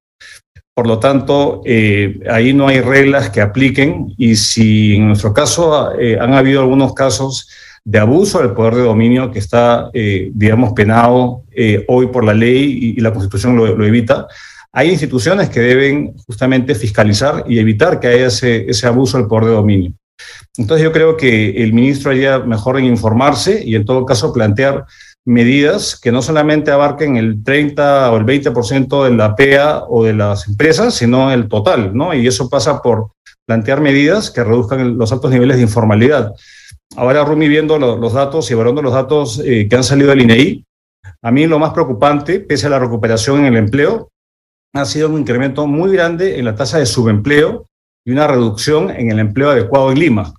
por 0.79 0.87
lo 0.87 0.97
tanto, 0.97 1.61
eh, 1.65 2.21
ahí 2.31 2.53
no 2.53 2.69
hay 2.69 2.79
reglas 2.79 3.29
que 3.31 3.41
apliquen 3.41 4.13
y 4.17 4.37
si 4.37 4.95
en 4.95 5.09
nuestro 5.09 5.33
caso 5.33 5.91
eh, 5.99 6.17
han 6.17 6.33
habido 6.33 6.61
algunos 6.61 6.93
casos 6.93 7.49
de 7.83 7.99
abuso 7.99 8.39
del 8.39 8.53
poder 8.53 8.75
de 8.75 8.83
dominio 8.83 9.29
que 9.29 9.39
está, 9.39 9.89
eh, 9.93 10.31
digamos, 10.33 10.71
penado 10.71 11.43
hoy 11.89 12.07
por 12.07 12.23
la 12.23 12.33
ley 12.33 12.93
y, 12.95 13.01
la 13.01 13.11
Constitución 13.11 13.57
lo, 13.57 13.85
evita, 13.85 14.27
hay 14.71 14.89
instituciones 14.89 15.49
que 15.49 15.59
deben 15.59 16.15
justamente 16.25 16.73
fiscalizar 16.75 17.43
y 17.45 17.59
evitar 17.59 17.99
que 17.99 18.07
haya 18.07 18.27
ese, 18.27 18.69
ese 18.69 18.87
abuso 18.87 19.17
del 19.17 19.27
poder 19.27 19.49
de 19.49 19.55
dominio. 19.55 19.91
Entonces 20.55 20.81
yo 20.81 20.93
creo 20.93 21.17
que 21.17 21.61
el 21.61 21.73
ministro 21.73 22.11
haría 22.11 22.39
mejor 22.39 22.79
en 22.79 22.85
informarse 22.85 23.61
y 23.65 23.75
en 23.75 23.83
todo 23.83 24.05
caso 24.05 24.31
plantear 24.31 24.85
medidas 25.29 25.99
que 25.99 26.11
no 26.11 26.23
solamente 26.23 26.71
abarquen 26.71 27.15
el 27.15 27.43
30 27.43 28.11
o 28.11 28.17
el 28.17 28.25
20% 28.25 29.03
de 29.03 29.11
la 29.11 29.35
PEA 29.35 29.83
o 29.87 30.03
de 30.03 30.13
las 30.13 30.47
empresas, 30.47 30.95
sino 30.95 31.31
el 31.31 31.47
total, 31.47 31.95
¿no? 31.95 32.15
Y 32.15 32.25
eso 32.25 32.49
pasa 32.49 32.81
por 32.81 33.11
plantear 33.45 33.79
medidas 33.79 34.31
que 34.31 34.43
reduzcan 34.43 34.97
los 34.97 35.11
altos 35.11 35.29
niveles 35.29 35.57
de 35.57 35.63
informalidad. 35.63 36.33
Ahora, 36.95 37.23
Rumi, 37.23 37.47
viendo 37.47 37.77
los 37.77 38.13
datos 38.13 38.49
y 38.49 38.53
evaluando 38.53 38.81
los 38.81 38.93
datos 38.93 39.39
eh, 39.45 39.67
que 39.69 39.75
han 39.75 39.83
salido 39.83 40.09
del 40.09 40.21
INEI, 40.21 40.65
a 41.21 41.31
mí 41.31 41.45
lo 41.45 41.59
más 41.59 41.73
preocupante, 41.73 42.39
pese 42.39 42.65
a 42.65 42.71
la 42.71 42.79
recuperación 42.79 43.41
en 43.41 43.45
el 43.45 43.57
empleo, 43.57 44.09
ha 44.73 44.85
sido 44.85 45.09
un 45.09 45.19
incremento 45.19 45.67
muy 45.67 45.91
grande 45.91 46.39
en 46.39 46.45
la 46.45 46.55
tasa 46.55 46.79
de 46.79 46.87
subempleo 46.87 47.67
y 48.03 48.11
una 48.11 48.25
reducción 48.25 48.89
en 48.89 49.11
el 49.11 49.19
empleo 49.19 49.51
adecuado 49.51 49.91
en 49.91 49.99
Lima. 49.99 50.33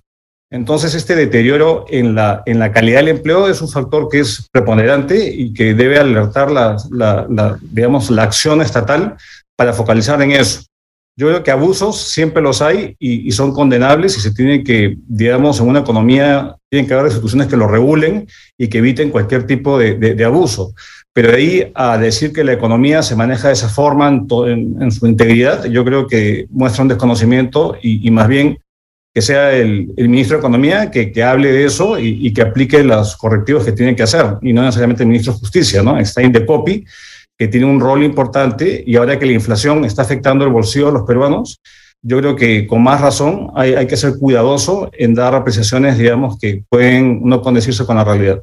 Entonces, 0.51 0.93
este 0.95 1.15
deterioro 1.15 1.85
en 1.87 2.13
la, 2.13 2.43
en 2.45 2.59
la 2.59 2.73
calidad 2.73 2.99
del 2.99 3.07
empleo 3.07 3.47
es 3.47 3.61
un 3.61 3.69
factor 3.69 4.09
que 4.09 4.19
es 4.19 4.49
preponderante 4.51 5.33
y 5.33 5.53
que 5.53 5.73
debe 5.73 5.97
alertar 5.97 6.51
la, 6.51 6.75
la, 6.91 7.57
digamos, 7.61 8.11
la 8.11 8.23
acción 8.23 8.61
estatal 8.61 9.15
para 9.55 9.71
focalizar 9.71 10.21
en 10.21 10.31
eso. 10.31 10.63
Yo 11.17 11.27
creo 11.27 11.43
que 11.43 11.51
abusos 11.51 12.01
siempre 12.01 12.41
los 12.41 12.61
hay 12.61 12.95
y, 12.99 13.31
son 13.31 13.53
condenables 13.53 14.17
y 14.17 14.21
se 14.21 14.33
tienen 14.33 14.63
que, 14.63 14.97
digamos, 15.07 15.61
en 15.61 15.69
una 15.69 15.79
economía, 15.79 16.57
tienen 16.69 16.85
que 16.85 16.95
haber 16.95 17.05
instituciones 17.05 17.47
que 17.47 17.57
lo 17.57 17.67
regulen 17.67 18.27
y 18.57 18.67
que 18.67 18.79
eviten 18.79 19.09
cualquier 19.09 19.47
tipo 19.47 19.77
de, 19.77 19.95
de, 19.95 20.25
abuso. 20.25 20.73
Pero 21.13 21.29
de 21.29 21.37
ahí 21.37 21.71
a 21.75 21.97
decir 21.97 22.33
que 22.33 22.43
la 22.43 22.53
economía 22.53 23.03
se 23.03 23.15
maneja 23.15 23.47
de 23.47 23.53
esa 23.53 23.69
forma 23.69 24.09
en, 24.09 24.81
en, 24.81 24.91
su 24.91 25.05
integridad, 25.07 25.65
yo 25.65 25.85
creo 25.85 26.07
que 26.07 26.47
muestra 26.49 26.81
un 26.81 26.89
desconocimiento 26.89 27.77
y, 27.81 28.05
y 28.05 28.11
más 28.11 28.27
bien 28.27 28.57
que 29.13 29.21
sea 29.21 29.51
el, 29.51 29.93
ministro 29.97 30.37
de 30.37 30.41
Economía 30.41 30.89
que, 30.89 31.11
que 31.11 31.23
hable 31.23 31.51
de 31.51 31.65
eso 31.65 31.99
y, 31.99 32.33
que 32.33 32.41
aplique 32.41 32.83
los 32.83 33.17
correctivos 33.17 33.65
que 33.65 33.73
tiene 33.73 33.95
que 33.95 34.03
hacer, 34.03 34.37
y 34.41 34.53
no 34.53 34.61
necesariamente 34.61 35.03
el 35.03 35.09
ministro 35.09 35.33
de 35.33 35.39
Justicia, 35.39 35.83
¿no? 35.83 35.97
Está 35.97 36.21
in 36.21 36.31
the 36.31 36.45
copy, 36.45 36.85
que 37.37 37.47
tiene 37.47 37.65
un 37.65 37.79
rol 37.79 38.03
importante, 38.03 38.83
y 38.85 38.95
ahora 38.95 39.19
que 39.19 39.25
la 39.25 39.33
inflación 39.33 39.83
está 39.83 40.03
afectando 40.03 40.45
el 40.45 40.51
bolsillo 40.51 40.87
de 40.87 40.93
los 40.93 41.03
peruanos, 41.03 41.59
yo 42.01 42.19
creo 42.19 42.35
que 42.35 42.65
con 42.65 42.81
más 42.81 43.01
razón 43.01 43.51
hay, 43.55 43.73
hay 43.73 43.85
que 43.85 43.97
ser 43.97 44.13
cuidadoso 44.17 44.89
en 44.93 45.13
dar 45.13 45.35
apreciaciones, 45.35 45.97
digamos, 45.97 46.39
que 46.39 46.63
pueden 46.69 47.21
no 47.23 47.41
condecirse 47.41 47.85
con 47.85 47.97
la 47.97 48.03
realidad. 48.03 48.41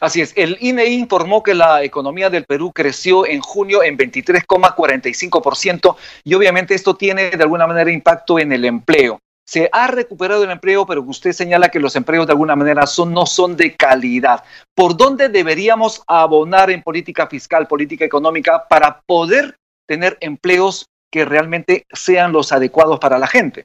Así 0.00 0.20
es, 0.20 0.34
el 0.36 0.58
INEI 0.60 0.94
informó 0.94 1.42
que 1.42 1.54
la 1.54 1.82
economía 1.82 2.28
del 2.28 2.44
Perú 2.44 2.72
creció 2.74 3.26
en 3.26 3.40
junio 3.40 3.82
en 3.82 3.96
23,45% 3.96 5.96
y 6.24 6.34
obviamente 6.34 6.74
esto 6.74 6.94
tiene 6.94 7.30
de 7.30 7.42
alguna 7.42 7.66
manera 7.66 7.90
impacto 7.90 8.38
en 8.38 8.52
el 8.52 8.66
empleo 8.66 9.18
se 9.48 9.70
ha 9.72 9.86
recuperado 9.86 10.44
el 10.44 10.50
empleo, 10.50 10.84
pero 10.84 11.02
usted 11.04 11.32
señala 11.32 11.70
que 11.70 11.80
los 11.80 11.96
empleos 11.96 12.26
de 12.26 12.32
alguna 12.32 12.54
manera 12.54 12.84
no 13.06 13.24
son 13.24 13.56
de 13.56 13.74
calidad. 13.76 14.44
¿Por 14.74 14.94
dónde 14.94 15.30
deberíamos 15.30 16.02
abonar 16.06 16.70
en 16.70 16.82
política 16.82 17.26
fiscal, 17.28 17.66
política 17.66 18.04
económica, 18.04 18.66
para 18.68 19.00
poder 19.06 19.56
tener 19.88 20.18
empleos 20.20 20.84
que 21.10 21.24
realmente 21.24 21.86
sean 21.90 22.30
los 22.30 22.52
adecuados 22.52 22.98
para 22.98 23.18
la 23.18 23.26
gente? 23.26 23.64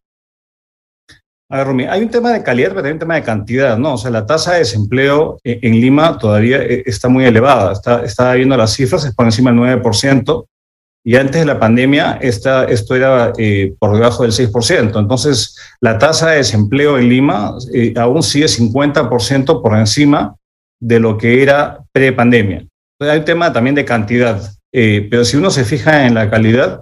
A 1.52 1.58
ver, 1.58 1.68
Rumi, 1.68 1.84
hay 1.84 2.02
un 2.02 2.10
tema 2.10 2.32
de 2.32 2.44
calidad, 2.44 2.72
pero 2.74 2.88
hay 2.88 2.94
un 2.94 3.00
tema 3.00 3.16
de 3.16 3.24
cantidad, 3.24 3.78
¿no? 3.78 3.96
O 3.96 3.98
sea, 3.98 4.10
la 4.10 4.26
tasa 4.26 4.54
de 4.54 4.60
desempleo 4.60 5.38
en 5.44 5.82
Lima 5.82 6.18
todavía 6.18 6.64
eh, 6.64 6.84
está 6.86 7.10
muy 7.10 7.26
elevada. 7.26 7.74
Está, 7.74 8.06
está 8.06 8.34
viendo 8.36 8.56
las 8.56 8.74
cifras, 8.74 9.04
es 9.04 9.14
por 9.14 9.26
encima 9.26 9.52
del 9.52 9.60
9%. 9.82 10.46
Y 11.06 11.18
antes 11.18 11.42
de 11.42 11.46
la 11.46 11.60
pandemia, 11.60 12.18
esta, 12.22 12.64
esto 12.64 12.96
era 12.96 13.34
eh, 13.38 13.74
por 13.78 13.94
debajo 13.94 14.24
del 14.24 14.32
6%. 14.32 14.98
Entonces, 15.00 15.58
la 15.82 15.98
tasa 15.98 16.30
de 16.30 16.38
desempleo 16.38 16.98
en 16.98 17.10
Lima 17.10 17.56
eh, 17.74 17.94
aún 17.98 18.24
sigue 18.24 18.46
50% 18.46 19.62
por 19.62 19.78
encima 19.78 20.36
de 20.80 21.00
lo 21.00 21.18
que 21.18 21.44
era 21.44 21.80
pre-pandemia. 21.92 22.66
Hay 23.00 23.20
un 23.20 23.26
tema 23.26 23.52
también 23.52 23.76
de 23.76 23.84
cantidad, 23.84 24.42
eh, 24.72 25.06
pero 25.10 25.26
si 25.26 25.36
uno 25.36 25.52
se 25.52 25.66
fija 25.66 26.06
en 26.06 26.14
la 26.14 26.30
calidad, 26.30 26.82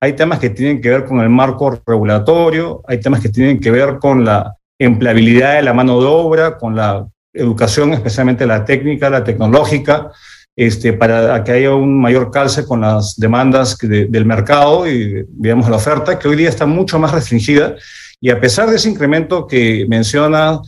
hay 0.00 0.12
temas 0.14 0.38
que 0.38 0.50
tienen 0.50 0.82
que 0.82 0.90
ver 0.90 1.04
con 1.04 1.20
el 1.20 1.30
marco 1.30 1.80
regulatorio, 1.86 2.82
hay 2.86 3.00
temas 3.00 3.20
que 3.20 3.30
tienen 3.30 3.58
que 3.58 3.70
ver 3.70 3.98
con 3.98 4.24
la 4.24 4.54
empleabilidad 4.78 5.54
de 5.54 5.62
la 5.62 5.72
mano 5.72 6.00
de 6.00 6.06
obra, 6.06 6.58
con 6.58 6.76
la 6.76 7.06
educación, 7.32 7.94
especialmente 7.94 8.44
la 8.46 8.64
técnica, 8.64 9.08
la 9.08 9.24
tecnológica, 9.24 10.10
este, 10.56 10.92
para 10.92 11.42
que 11.44 11.52
haya 11.52 11.74
un 11.74 12.00
mayor 12.00 12.30
calce 12.30 12.64
con 12.64 12.82
las 12.82 13.16
demandas 13.16 13.78
del 13.78 14.26
mercado 14.26 14.86
y, 14.86 15.24
digamos, 15.28 15.68
la 15.68 15.76
oferta, 15.76 16.18
que 16.18 16.28
hoy 16.28 16.36
día 16.36 16.48
está 16.48 16.66
mucho 16.66 16.98
más 16.98 17.12
restringida. 17.12 17.76
Y 18.20 18.30
a 18.30 18.40
pesar 18.40 18.68
de 18.70 18.76
ese 18.76 18.90
incremento 18.90 19.46
que 19.46 19.86
menciona 19.88 20.60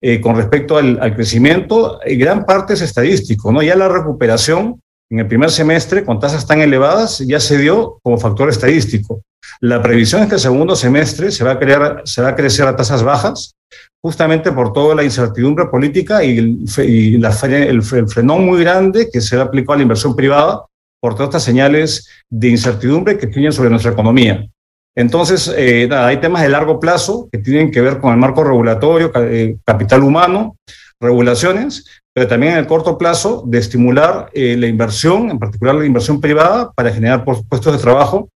eh, 0.00 0.20
con 0.20 0.36
respecto 0.36 0.78
al, 0.78 1.14
crecimiento, 1.14 2.00
eh, 2.04 2.16
gran 2.16 2.44
parte 2.44 2.74
es 2.74 2.80
estadístico, 2.80 3.52
¿no? 3.52 3.62
Ya 3.62 3.76
la 3.76 3.88
recuperación 3.88 4.80
en 5.10 5.18
el 5.18 5.26
primer 5.26 5.50
semestre, 5.50 6.04
con 6.04 6.18
tasas 6.18 6.46
tan 6.46 6.62
elevadas, 6.62 7.18
ya 7.18 7.38
se 7.38 7.58
dio 7.58 7.98
como 8.02 8.16
factor 8.16 8.48
estadístico. 8.48 9.22
La 9.60 9.82
previsión 9.82 10.22
es 10.22 10.28
que 10.28 10.36
el 10.36 10.40
segundo 10.40 10.74
semestre 10.74 11.30
se 11.30 11.44
va 11.44 11.52
a 11.52 12.34
crecer 12.36 12.66
a 12.66 12.76
tasas 12.76 13.02
bajas, 13.02 13.54
justamente 14.02 14.50
por 14.50 14.72
toda 14.72 14.94
la 14.94 15.04
incertidumbre 15.04 15.66
política 15.66 16.24
y, 16.24 16.38
el, 16.38 17.20
la, 17.20 17.32
frenón 17.32 18.44
muy 18.44 18.60
grande 18.60 19.08
que 19.10 19.20
se 19.20 19.40
aplicó 19.40 19.72
a 19.72 19.76
la 19.76 19.82
inversión 19.82 20.16
privada 20.16 20.66
por 21.00 21.14
todas 21.14 21.28
estas 21.28 21.44
señales 21.44 22.08
de 22.28 22.48
incertidumbre 22.48 23.16
que 23.16 23.28
tienen 23.28 23.52
sobre 23.52 23.70
nuestra 23.70 23.92
economía. 23.92 24.46
Entonces, 24.94 25.52
eh, 25.56 25.86
nada, 25.88 26.08
hay 26.08 26.18
temas 26.18 26.42
de 26.42 26.48
largo 26.48 26.78
plazo 26.78 27.28
que 27.32 27.38
tienen 27.38 27.70
que 27.70 27.80
ver 27.80 27.98
con 27.98 28.12
el 28.12 28.18
marco 28.18 28.44
regulatorio, 28.44 29.10
eh, 29.16 29.56
capital 29.64 30.02
humano, 30.02 30.56
regulaciones, 31.00 31.84
pero 32.14 32.28
también 32.28 32.52
en 32.52 32.58
el 32.58 32.66
corto 32.66 32.98
plazo 32.98 33.42
de 33.46 33.58
estimular 33.58 34.28
eh, 34.34 34.56
la 34.56 34.66
inversión, 34.66 35.30
en 35.30 35.38
particular 35.38 35.74
la 35.74 35.86
inversión 35.86 36.20
privada, 36.20 36.70
para 36.72 36.92
generar 36.92 37.24
puestos 37.24 37.72
de 37.72 37.78
trabajo 37.78 38.28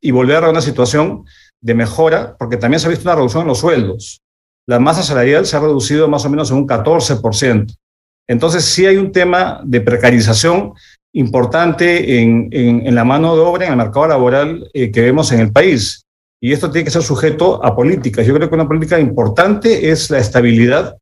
y 0.00 0.10
volver 0.10 0.44
a 0.44 0.50
una 0.50 0.60
situación 0.60 1.24
de 1.60 1.74
mejora, 1.74 2.36
porque 2.38 2.56
también 2.56 2.80
se 2.80 2.86
ha 2.86 2.90
visto 2.90 3.04
una 3.04 3.16
reducción 3.16 3.42
en 3.42 3.48
los 3.48 3.58
sueldos 3.58 4.20
la 4.66 4.78
masa 4.80 5.02
salarial 5.02 5.46
se 5.46 5.56
ha 5.56 5.60
reducido 5.60 6.08
más 6.08 6.24
o 6.24 6.30
menos 6.30 6.50
en 6.50 6.58
un 6.58 6.66
14%. 6.66 7.74
Entonces, 8.28 8.64
sí 8.64 8.84
hay 8.86 8.96
un 8.96 9.12
tema 9.12 9.60
de 9.64 9.80
precarización 9.80 10.74
importante 11.14 12.20
en, 12.20 12.48
en, 12.52 12.94
la 12.94 13.04
mano 13.04 13.34
de 13.34 13.42
obra, 13.42 13.66
en 13.66 13.72
el 13.72 13.78
mercado 13.78 14.08
laboral 14.08 14.68
eh, 14.74 14.90
que 14.90 15.00
vemos 15.00 15.32
en 15.32 15.40
el 15.40 15.52
país. 15.52 16.02
Y 16.42 16.52
esto 16.52 16.70
tiene 16.70 16.84
que 16.84 16.90
ser 16.90 17.02
sujeto 17.02 17.64
a 17.64 17.74
políticas. 17.74 18.26
Yo 18.26 18.34
creo 18.34 18.48
que 18.48 18.54
una 18.54 18.68
política 18.68 19.00
importante 19.00 19.90
es 19.90 20.10
la 20.10 20.18
estabilidad 20.18 20.98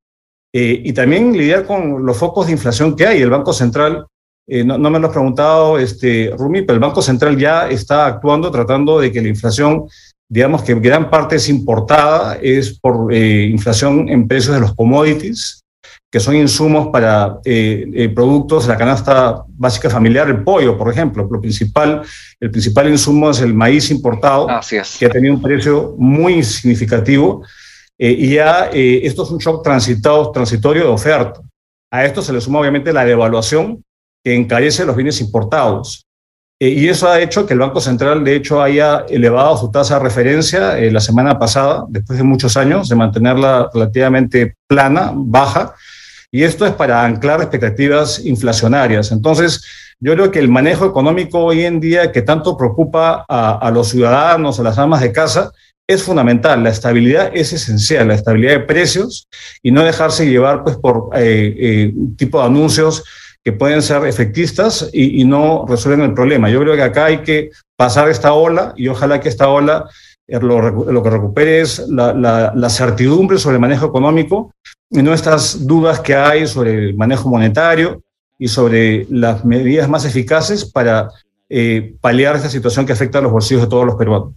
eh, 0.53 0.81
y 0.85 0.93
también 0.93 1.37
lidiar 1.37 1.67
con 1.67 2.07
los 2.07 2.17
focos 2.17 2.47
de 2.47 2.53
inflación 2.53 2.95
que 2.95 3.07
hay. 3.07 3.23
El 3.23 3.31
Banco 3.31 3.53
Central, 3.53 4.07
eh, 4.47 4.63
no, 4.63 4.79
no, 4.79 4.91
me 4.91 5.01
lo 5.01 5.09
has 5.09 5.13
preguntado, 5.13 5.79
este, 5.79 6.33
Rumi, 6.37 6.63
pero 6.63 6.75
el 6.75 6.81
Banco 6.81 7.03
Central 7.03 7.37
ya 7.37 7.69
está 7.69 8.07
actuando 8.07 8.51
tratando 8.53 9.01
de 9.01 9.11
que 9.11 9.23
la 9.23 9.29
inflación 9.29 9.89
digamos 10.35 10.65
que 10.65 10.75
gran 10.75 11.11
parte 11.11 11.37
es 11.37 11.49
importada, 11.49 12.37
es 12.43 12.77
por 12.81 13.15
eh, 13.15 13.45
inflación 13.45 14.09
en 14.09 14.27
precios 14.27 14.53
de 14.53 14.61
los 14.61 14.75
commodities, 14.75 15.63
que 16.11 16.19
son 16.19 16.35
insumos 16.35 16.89
para 16.89 17.39
eh, 17.45 17.89
eh, 17.95 18.09
productos 18.09 18.67
de 18.67 18.73
la 18.73 18.77
canasta 18.77 19.45
básica 19.47 19.89
familiar, 19.89 20.29
el 20.29 20.43
pollo, 20.43 20.77
por 20.77 20.91
ejemplo. 20.91 21.29
Lo 21.31 21.41
principal, 21.41 22.03
el 22.41 22.51
principal 22.51 22.89
insumo 22.89 23.31
es 23.31 23.43
el 23.43 23.55
maíz 23.55 23.93
importado, 23.93 24.49
que 24.99 25.07
ha 25.07 25.09
tenido 25.09 25.35
un 25.35 25.41
precio 25.41 25.95
muy 25.99 26.43
significativo. 26.43 27.45
y 27.97 28.35
ya 28.35 28.71
esto 28.73 29.23
es 29.23 29.31
un 29.31 29.39
shock 29.39 29.63
transitado, 29.63 30.33
transitorio 30.33 30.83
de 30.83 30.89
oferta. 30.89 31.41
A 31.93 32.05
esto 32.05 32.23
se 32.23 32.33
le 32.33 32.41
suma 32.41 32.59
obviamente 32.59 32.93
la 32.93 33.05
devaluación 33.05 33.85
que 34.25 34.35
encarece 34.35 34.85
los 34.85 34.97
bienes 34.97 35.21
importados. 35.21 36.04
Eh, 36.65 36.69
y 36.71 36.89
eso 36.89 37.11
ha 37.11 37.21
hecho 37.21 37.45
que 37.45 37.53
el 37.53 37.59
Banco 37.59 37.79
Central, 37.79 38.25
de 38.25 38.37
hecho, 38.37 38.63
haya 38.63 39.05
elevado 39.11 39.55
su 39.59 39.71
tasa 39.71 39.99
de 39.99 40.05
referencia 40.05 40.79
eh, 40.79 40.91
la 40.91 41.01
semana 41.01 41.39
pasada, 41.39 41.85
después 41.91 42.19
de 42.19 42.25
muchos 42.25 42.57
años 42.57 42.89
de 42.89 42.97
mantenerla 42.97 43.69
relativamente 43.75 44.55
plana, 44.67 45.13
baja. 45.15 45.75
Y 46.31 46.43
esto 46.43 46.65
es 46.65 46.73
para 46.73 47.05
anclar 47.05 47.43
expectativas 47.43 48.25
inflacionarias. 48.25 49.13
Entonces, 49.13 49.63
yo 50.01 50.15
creo 50.15 50.31
que 50.31 50.39
el 50.39 50.49
manejo 50.49 50.87
económico 50.87 51.45
hoy 51.45 51.65
en 51.65 51.81
día 51.81 52.11
que 52.11 52.23
tanto 52.23 52.57
preocupa 52.57 53.27
a, 53.29 53.71
los 53.71 53.91
ciudadanos, 53.91 54.59
a 54.59 54.63
las 54.63 54.79
amas 54.79 55.03
de 55.03 55.13
casa, 55.13 55.53
es 55.87 56.03
fundamental. 56.03 56.65
La 56.65 56.71
estabilidad 56.71 57.31
es 57.35 57.53
esencial, 57.53 58.09
la 58.09 58.15
estabilidad 58.15 58.53
de 58.53 58.61
precios 58.61 59.29
y 59.63 59.71
no 59.71 59.85
dejarse 59.85 60.27
llevar 60.27 60.65
pues, 60.65 60.77
por 60.77 61.11
eh, 61.15 61.55
eh, 61.59 61.95
tipo 62.17 62.41
de 62.41 62.47
anuncios 62.47 63.05
que 63.45 63.53
pueden 63.53 63.83
ser 63.83 64.07
efectistas 64.07 64.89
y, 64.93 65.21
y, 65.21 65.25
no 65.25 65.67
resuelven 65.69 66.01
el 66.01 66.15
problema. 66.15 66.49
Yo 66.49 66.61
creo 66.61 66.75
que 66.75 66.83
acá 66.83 67.07
hay 67.07 67.19
que 67.19 67.51
pasar 67.77 68.09
esta 68.09 68.33
ola 68.33 68.73
y 68.75 68.89
ojalá 68.89 69.21
que 69.21 69.29
esta 69.29 69.49
ola 69.49 69.89
eh, 70.27 70.41
lo, 70.41 70.61
lo 70.71 71.03
que 71.03 71.11
recupere 71.11 71.61
es 71.61 71.81
la, 71.89 72.15
la, 72.15 72.53
la, 72.55 72.71
certidumbre 72.71 73.37
sobre 73.37 73.57
el 73.57 73.61
manejo 73.61 73.87
económico 73.87 74.55
y 74.89 75.03
no 75.03 75.13
estas 75.13 75.67
dudas 75.67 76.01
que 76.01 76.15
hay 76.15 76.47
sobre 76.47 76.73
el 76.73 76.97
manejo 76.97 77.29
monetario 77.29 78.03
y 78.39 78.49
sobre 78.49 79.07
las 79.11 79.45
medidas 79.45 79.89
más 79.89 80.07
eficaces 80.07 80.65
para 80.65 81.11
eh, 81.49 81.95
paliar 82.01 82.37
esta 82.37 82.49
situación 82.49 82.87
que 82.87 82.95
afecta 82.95 83.19
a 83.19 83.23
los 83.23 83.33
bolsillos 83.33 83.63
de 83.63 83.69
todos 83.69 83.85
los 83.85 83.97
peruanos. 83.97 84.33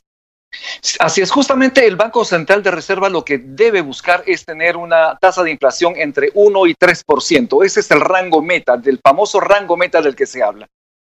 Así 0.99 1.21
es, 1.21 1.31
justamente 1.31 1.85
el 1.85 1.95
Banco 1.95 2.23
Central 2.23 2.63
de 2.63 2.71
Reserva 2.71 3.09
lo 3.09 3.23
que 3.23 3.37
debe 3.37 3.81
buscar 3.81 4.23
es 4.25 4.45
tener 4.45 4.77
una 4.77 5.17
tasa 5.17 5.43
de 5.43 5.51
inflación 5.51 5.93
entre 5.97 6.31
1 6.33 6.67
y 6.67 6.73
3%. 6.73 7.65
Ese 7.65 7.81
es 7.81 7.91
el 7.91 8.01
rango 8.01 8.41
meta, 8.41 8.77
del 8.77 8.99
famoso 9.03 9.39
rango 9.39 9.77
meta 9.77 10.01
del 10.01 10.15
que 10.15 10.25
se 10.25 10.41
habla 10.41 10.67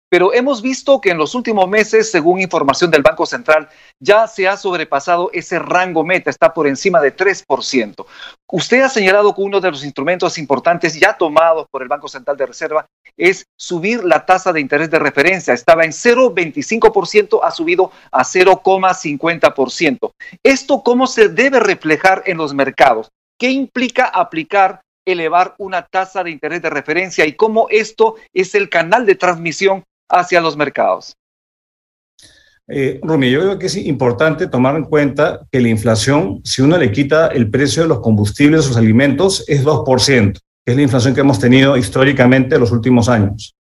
pero 0.09 0.33
hemos 0.33 0.62
visto 0.62 1.01
que 1.01 1.09
en 1.09 1.17
los 1.17 1.35
últimos 1.35 1.67
meses, 1.67 2.12
según 2.12 2.39
información 2.39 2.91
del 2.91 3.01
Banco 3.01 3.25
Central, 3.25 3.67
ya 4.00 4.27
se 4.27 4.47
ha 4.47 4.55
sobrepasado 4.55 5.29
ese 5.33 5.59
rango 5.59 6.03
meta, 6.03 6.29
está 6.29 6.53
por 6.53 6.67
encima 6.67 7.01
de 7.01 7.15
3%. 7.15 8.05
Usted 8.51 8.81
ha 8.81 8.89
señalado 8.89 9.33
que 9.33 9.41
uno 9.41 9.59
de 9.59 9.71
los 9.71 9.83
instrumentos 9.83 10.38
importantes 10.38 11.00
ya 11.00 11.17
tomados 11.17 11.67
por 11.71 11.81
el 11.81 11.88
Banco 11.88 12.07
Central 12.07 12.38
de 12.38 12.45
Reserva 12.45 12.85
es 13.17 13.45
subir 13.57 14.03
la 14.03 14.25
tasa 14.25 14.53
de 14.53 14.62
interés 14.62 14.91
de 14.91 15.00
referencia. 15.00 15.53
Estaba 15.53 15.85
en 15.85 15.91
0,25%, 15.91 17.39
ha 17.43 17.51
subido 17.51 17.91
a 18.12 18.24
0,50%. 18.24 20.12
¿Esto 20.43 20.83
cómo 20.83 21.07
se 21.07 21.29
debe 21.29 21.59
reflejar 21.59 22.24
en 22.25 22.38
los 22.38 22.53
mercados? 22.53 23.09
¿Qué 23.39 23.50
implica 23.50 24.05
aplicar 24.05 24.81
elevar 25.05 25.55
una 25.57 25.83
tasa 25.83 26.24
de 26.24 26.31
interés 26.31 26.62
de 26.62 26.69
referencia 26.69 27.25
y 27.25 27.33
cómo 27.33 27.67
esto 27.69 28.15
es 28.33 28.55
el 28.55 28.69
canal 28.69 29.05
de 29.05 29.15
transmisión 29.15 29.83
hacia 30.09 30.41
los 30.41 30.55
mercados. 30.55 31.15
Eh, 32.67 33.00
Rumi, 33.03 33.29
yo 33.29 33.41
creo 33.41 33.59
que 33.59 33.67
es 33.67 33.75
importante 33.75 34.47
tomar 34.47 34.75
en 34.75 34.85
cuenta 34.85 35.41
que 35.51 35.59
la 35.59 35.69
inflación, 35.69 36.41
si 36.43 36.62
uno 36.63 36.77
le 36.77 36.91
quita 36.91 37.27
el 37.27 37.50
precio 37.50 37.83
de 37.83 37.89
los 37.89 38.00
combustibles, 38.00 38.67
los 38.67 38.77
alimentos, 38.77 39.43
es 39.47 39.63
2%, 39.63 40.33
que 40.65 40.71
es 40.71 40.75
la 40.75 40.81
inflación 40.81 41.13
que 41.13 41.21
hemos 41.21 41.39
tenido 41.39 41.77
históricamente 41.77 42.55
en 42.55 42.62
los 42.62 42.71
últimos 42.71 43.07
años. 43.07 43.55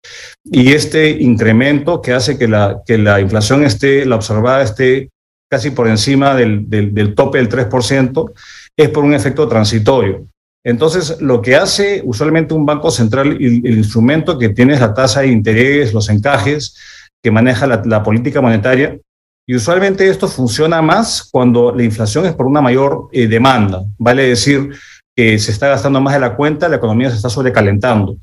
Y 0.45 0.73
este 0.73 1.11
incremento 1.11 2.03
que 2.03 2.13
hace 2.13 2.37
que 2.37 2.47
la, 2.47 2.83
que 2.85 2.99
la 2.99 3.21
inflación 3.21 3.65
esté, 3.65 4.05
la 4.05 4.17
observada 4.17 4.63
esté 4.63 5.09
casi 5.51 5.71
por 5.71 5.89
encima 5.89 6.35
del, 6.35 6.69
del 6.69 7.15
tope 7.15 7.39
del 7.39 7.49
3%, 7.49 8.33
es 8.77 8.89
por 8.91 9.05
un 9.05 9.15
efecto 9.15 9.49
transitorio. 9.49 10.27
Entonces, 10.65 11.21
lo 11.21 11.41
que 11.41 11.57
hace 11.57 12.03
usualmente 12.05 12.53
un 12.53 12.67
banco 12.67 12.91
central, 12.91 13.33
el, 13.33 13.67
instrumento 13.67 14.39
que 14.39 14.51
tiene 14.51 14.75
es 14.75 14.81
la 14.81 14.93
tasa 14.93 15.21
de 15.21 15.29
interés, 15.29 15.95
los 15.95 16.09
encajes, 16.11 16.77
que 17.23 17.31
maneja 17.31 17.67
la, 17.67 18.03
política 18.03 18.41
monetaria, 18.41 18.99
y 19.47 19.55
usualmente 19.55 20.09
esto 20.09 20.29
funciona 20.29 20.83
más 20.83 21.29
cuando 21.31 21.75
la 21.75 21.83
inflación 21.83 22.27
es 22.27 22.35
por 22.35 22.47
una 22.47 22.61
mayor 22.61 23.09
eh, 23.13 23.27
demanda, 23.27 23.83
vale 23.99 24.29
decir 24.29 24.71
que 25.17 25.39
se 25.39 25.51
está 25.51 25.69
gastando 25.69 26.01
más 26.01 26.15
de 26.15 26.21
la 26.21 26.37
cuenta, 26.37 26.69
la 26.69 26.77
economía 26.77 27.11
se 27.11 27.17
está 27.17 27.31
sobrecalentando. 27.31 28.17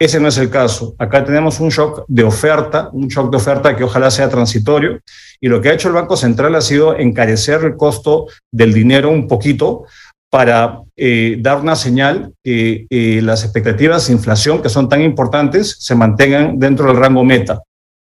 Ese 0.00 0.18
no 0.18 0.26
es 0.26 0.36
el 0.38 0.50
caso. 0.50 0.96
Acá 0.98 1.24
tenemos 1.24 1.60
un 1.60 1.68
shock 1.68 2.04
de 2.08 2.24
oferta, 2.24 2.90
un 2.92 3.06
shock 3.06 3.30
de 3.30 3.36
oferta 3.36 3.76
que 3.76 3.84
ojalá 3.84 4.10
sea 4.10 4.28
transitorio, 4.28 4.98
y 5.40 5.46
lo 5.46 5.60
que 5.60 5.68
ha 5.68 5.74
hecho 5.74 5.86
el 5.86 5.94
Banco 5.94 6.16
Central 6.16 6.56
ha 6.56 6.60
sido 6.60 6.98
encarecer 6.98 7.62
el 7.62 7.76
costo 7.76 8.26
del 8.50 8.74
dinero 8.74 9.10
un 9.10 9.28
poquito 9.28 9.84
para 10.32 10.80
eh, 10.96 11.36
dar 11.40 11.60
una 11.60 11.76
señal 11.76 12.32
que 12.42 12.86
eh, 12.88 13.20
las 13.22 13.44
expectativas 13.44 14.06
de 14.06 14.14
inflación, 14.14 14.62
que 14.62 14.70
son 14.70 14.88
tan 14.88 15.02
importantes, 15.02 15.76
se 15.78 15.94
mantengan 15.94 16.58
dentro 16.58 16.86
del 16.86 16.96
rango 16.96 17.22
meta. 17.22 17.60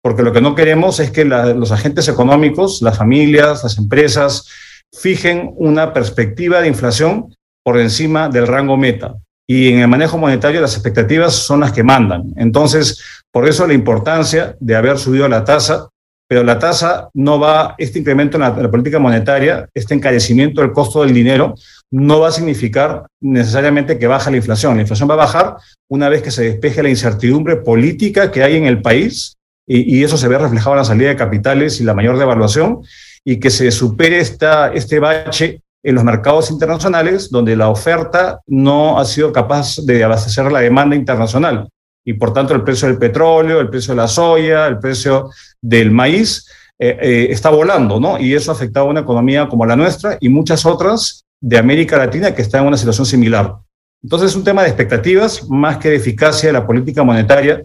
Porque 0.04 0.22
lo 0.22 0.34
que 0.34 0.42
no 0.42 0.54
queremos 0.54 1.00
es 1.00 1.12
que 1.12 1.24
los 1.24 1.72
agentes 1.72 2.10
económicos, 2.10 2.82
las 2.82 2.98
familias, 2.98 3.64
las 3.64 3.78
empresas, 3.78 4.50
fijen 4.92 5.54
una 5.56 5.94
perspectiva 5.94 6.60
de 6.60 6.68
inflación 6.68 7.34
por 7.64 7.80
encima 7.80 8.28
del 8.28 8.48
rango 8.48 8.76
meta. 8.76 9.16
Y 9.48 9.72
en 9.72 9.80
el 9.80 9.88
manejo 9.88 10.18
monetario 10.18 10.60
las 10.60 10.74
expectativas 10.74 11.34
son 11.34 11.62
las 11.62 11.72
que 11.72 11.84
mandan. 11.84 12.34
Entonces, 12.36 13.02
por 13.32 13.48
eso 13.48 13.66
la 13.66 13.74
importancia 13.74 14.58
de 14.60 14.76
haber 14.76 14.98
subido 14.98 15.30
la 15.30 15.46
tasa 15.46 15.88
pero 16.30 16.44
la 16.44 16.60
tasa 16.60 17.10
no 17.16 17.40
va, 17.40 17.74
este 17.80 17.98
incremento 17.98 18.38
en 18.38 18.42
la, 18.42 18.70
política 18.70 19.00
monetaria, 19.00 19.68
este 19.74 19.96
encarecimiento 19.96 20.62
del 20.62 20.72
costo 20.72 21.02
del 21.02 21.12
dinero, 21.12 21.56
no 21.90 22.20
va 22.20 22.28
a 22.28 22.32
significar 22.32 23.08
necesariamente 23.20 23.98
que 23.98 24.06
baja 24.06 24.30
la 24.30 24.38
inflación. 24.38 24.76
La 24.76 24.82
inflación 24.82 25.10
va 25.10 25.16
a 25.16 25.26
bajar 25.26 25.56
una 25.90 26.08
vez 26.08 26.22
que 26.22 26.30
se 26.30 26.44
despeje 26.44 26.84
la 26.84 26.90
incertidumbre 26.90 27.56
política 27.56 28.32
que 28.32 28.44
hay 28.44 28.58
en 28.58 28.66
el 28.66 28.80
país 28.80 29.38
y, 29.68 30.04
eso 30.04 30.18
se 30.18 30.28
ve 30.28 30.38
reflejado 30.38 30.74
en 30.74 30.78
la 30.78 30.86
salida 30.86 31.10
de 31.10 31.16
capitales 31.16 31.82
y 31.82 31.84
la 31.84 31.96
mayor 31.96 32.20
devaluación 32.20 32.82
y 33.26 33.40
que 33.40 33.50
se 33.50 33.72
supere 33.72 34.20
esta, 34.20 34.72
este 34.72 35.00
bache 35.00 35.62
en 35.84 35.96
los 35.96 36.04
mercados 36.04 36.52
internacionales 36.52 37.32
donde 37.32 37.56
la 37.56 37.70
oferta 37.70 38.40
no 38.46 39.00
ha 39.00 39.06
sido 39.06 39.34
capaz 39.34 39.78
de 39.84 40.04
abastecer 40.04 40.52
la 40.52 40.60
demanda 40.60 40.96
internacional 40.96 41.70
y 42.10 42.14
por 42.14 42.34
tanto 42.34 42.56
el 42.56 42.64
precio 42.64 42.88
del 42.88 42.98
petróleo, 42.98 43.60
el 43.60 43.70
precio 43.70 43.94
de 43.94 44.02
la 44.02 44.08
soya, 44.08 44.66
el 44.66 44.80
precio 44.80 45.30
del 45.62 45.92
maíz 45.92 46.50
eh, 46.80 46.98
eh, 47.00 47.28
está 47.30 47.52
volando, 47.52 48.00
¿no? 48.00 48.20
Y 48.20 48.34
eso 48.34 48.50
ha 48.50 48.56
afectado 48.56 48.88
a 48.88 48.90
una 48.90 49.02
economía 49.02 49.48
como 49.48 49.64
la 49.64 49.76
nuestra 49.76 50.18
y 50.20 50.28
muchas 50.28 50.66
otras 50.66 51.22
de 51.40 51.60
América 51.60 51.98
Latina 51.98 52.34
que 52.34 52.42
están 52.42 52.62
en 52.62 52.70
una 52.70 52.78
situación 52.78 53.06
similar. 53.06 53.54
Entonces 54.02 54.32
es 54.32 54.36
un 54.36 54.44
tema 54.44 54.64
de 54.64 54.70
expectativas 54.70 55.48
más 55.48 55.78
que 55.78 55.90
de 55.90 55.98
eficacia 55.98 56.50
de 56.50 56.54
la 56.54 56.66
política 56.66 57.04
monetaria. 57.04 57.64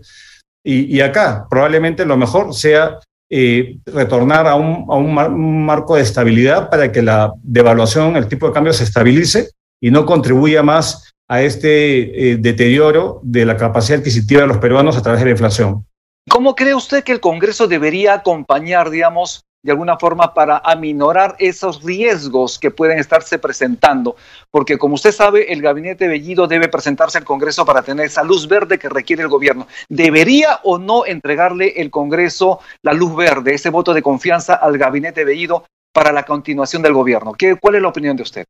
Y, 0.63 1.01
acá 1.01 1.47
probablemente 1.49 2.05
lo 2.05 2.19
mejor 2.19 2.55
sea 2.55 2.99
eh, 3.31 3.79
retornar 3.87 4.47
a, 4.47 4.57
un, 4.57 4.85
a 4.91 4.97
un, 4.97 5.65
marco 5.65 5.97
de 5.97 6.03
estabilidad 6.03 6.69
para 6.69 6.93
que 6.93 7.01
la 7.01 7.33
devaluación, 7.43 8.17
el 8.17 8.29
tipo 8.29 8.47
de 8.47 8.53
cambio 8.53 8.75
se 8.75 8.85
estabilice 8.85 9.53
y 9.83 9.91
no 9.91 10.05
contribuya 10.05 10.63
más 10.63 11.14
a 11.29 11.43
este 11.43 12.33
eh, 12.33 12.37
deterioro 12.37 13.21
de 13.23 13.45
la 13.45 13.57
capacidad 13.57 14.01
adquisitiva 14.01 14.43
de 14.43 14.49
los 14.49 14.59
peruanos 14.59 14.97
a 14.97 15.03
través 15.03 15.21
de 15.21 15.27
la 15.27 15.31
inflación. 15.33 15.87
¿Cómo 16.29 16.55
cree 16.55 16.75
usted 16.75 17.05
que 17.05 17.13
el 17.13 17.21
Congreso 17.21 17.67
debería 17.67 18.15
acompañar, 18.15 18.91
digamos, 18.91 19.45
de 19.63 19.73
alguna 19.73 19.99
forma 19.99 20.35
para 20.35 20.59
aminorar 20.59 21.37
esos 21.39 21.83
riesgos 21.83 22.59
que 22.59 22.71
pueden 22.71 22.99
estarse 22.99 23.39
presentando? 23.39 24.17
Porque 24.51 24.79
como 24.79 24.95
usted 24.95 25.13
sabe, 25.13 25.53
el 25.53 25.61
gabinete 25.61 26.09
Bellido 26.09 26.47
debe 26.47 26.69
presentarse 26.69 27.19
al 27.19 27.25
Congreso 27.25 27.65
para 27.65 27.83
tener 27.83 28.07
esa 28.07 28.23
luz 28.23 28.49
verde 28.49 28.79
que 28.79 28.89
requiere 28.89 29.23
el 29.23 29.29
gobierno. 29.29 29.67
¿Debería 29.89 30.61
o 30.63 30.79
no 30.79 31.05
entregarle 31.05 31.81
el 31.81 31.91
Congreso 31.91 32.61
la 32.83 32.95
luz 32.95 33.15
verde, 33.15 33.55
ese 33.55 33.71
voto 33.71 33.93
de 33.93 34.03
confianza 34.03 34.55
al 34.55 34.79
gabinete 34.79 35.25
Bellido 35.25 35.65
para 35.93 36.13
la 36.13 36.25
continuación 36.25 36.83
del 36.83 36.95
gobierno? 36.95 37.33
¿Qué, 37.33 37.57
¿Cuál 37.57 37.77
es 37.77 37.83
la 37.83 37.89
opinión 37.89 38.17
de 38.17 38.23
usted? 38.23 38.45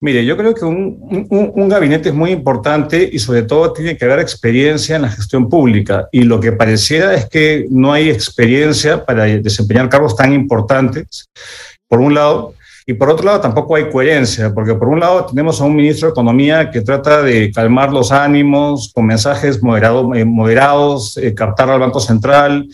Mire, 0.00 0.24
yo 0.24 0.36
creo 0.36 0.54
que 0.54 0.64
un, 0.64 1.68
gabinete 1.68 2.10
es 2.10 2.14
muy 2.14 2.30
importante 2.30 3.08
y 3.12 3.18
sobre 3.18 3.42
todo 3.42 3.72
tiene 3.72 3.96
que 3.96 4.04
haber 4.04 4.20
experiencia 4.20 4.94
en 4.94 5.02
la 5.02 5.10
gestión 5.10 5.48
pública. 5.48 6.08
Y 6.12 6.22
lo 6.22 6.38
que 6.38 6.52
pareciera 6.52 7.14
es 7.14 7.28
que 7.28 7.66
no 7.68 7.92
hay 7.92 8.08
experiencia 8.08 9.04
para 9.04 9.24
desempeñar 9.24 9.88
cargos 9.88 10.14
tan 10.14 10.32
importantes, 10.32 11.28
por 11.88 12.00
un 12.00 12.14
lado, 12.14 12.54
y 12.86 12.94
por 12.94 13.10
otro 13.10 13.26
lado 13.26 13.40
tampoco 13.40 13.74
hay 13.74 13.90
coherencia, 13.90 14.54
porque 14.54 14.74
por 14.74 14.88
un 14.88 15.00
lado 15.00 15.26
tenemos 15.26 15.60
a 15.60 15.64
un 15.64 15.74
ministro 15.74 16.08
de 16.08 16.12
Economía 16.12 16.70
que 16.70 16.80
trata 16.80 17.20
de 17.20 17.50
calmar 17.50 17.92
los 17.92 18.12
ánimos 18.12 18.92
con 18.94 19.04
mensajes 19.04 19.56
eh, 19.56 20.24
moderados, 20.24 21.16
eh, 21.16 21.34
captar 21.34 21.70
al 21.70 21.80
Banco 21.80 21.98
Central, 21.98 22.68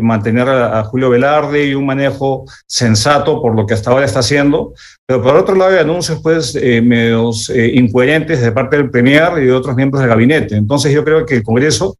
mantener 0.00 0.48
a, 0.48 0.82
Julio 0.84 1.10
Velarde 1.10 1.66
y 1.66 1.74
un 1.74 1.86
manejo 1.86 2.44
sensato 2.66 3.40
por 3.40 3.54
lo 3.54 3.66
que 3.66 3.74
hasta 3.74 3.90
ahora 3.90 4.04
está 4.04 4.20
haciendo, 4.20 4.72
pero 5.06 5.22
por 5.22 5.36
otro 5.36 5.54
lado 5.54 5.72
hay 5.72 5.78
anuncios 5.78 6.20
pues 6.22 6.54
eh, 6.54 6.80
medios 6.82 7.50
eh, 7.50 7.72
incoherentes 7.74 8.40
de 8.40 8.52
parte 8.52 8.76
del 8.76 8.90
Premier 8.90 9.32
y 9.38 9.46
de 9.46 9.52
otros 9.52 9.76
miembros 9.76 10.00
del 10.00 10.10
gabinete. 10.10 10.56
Entonces 10.56 10.92
yo 10.92 11.04
creo 11.04 11.24
que 11.26 11.36
el 11.36 11.42
Congreso 11.42 11.96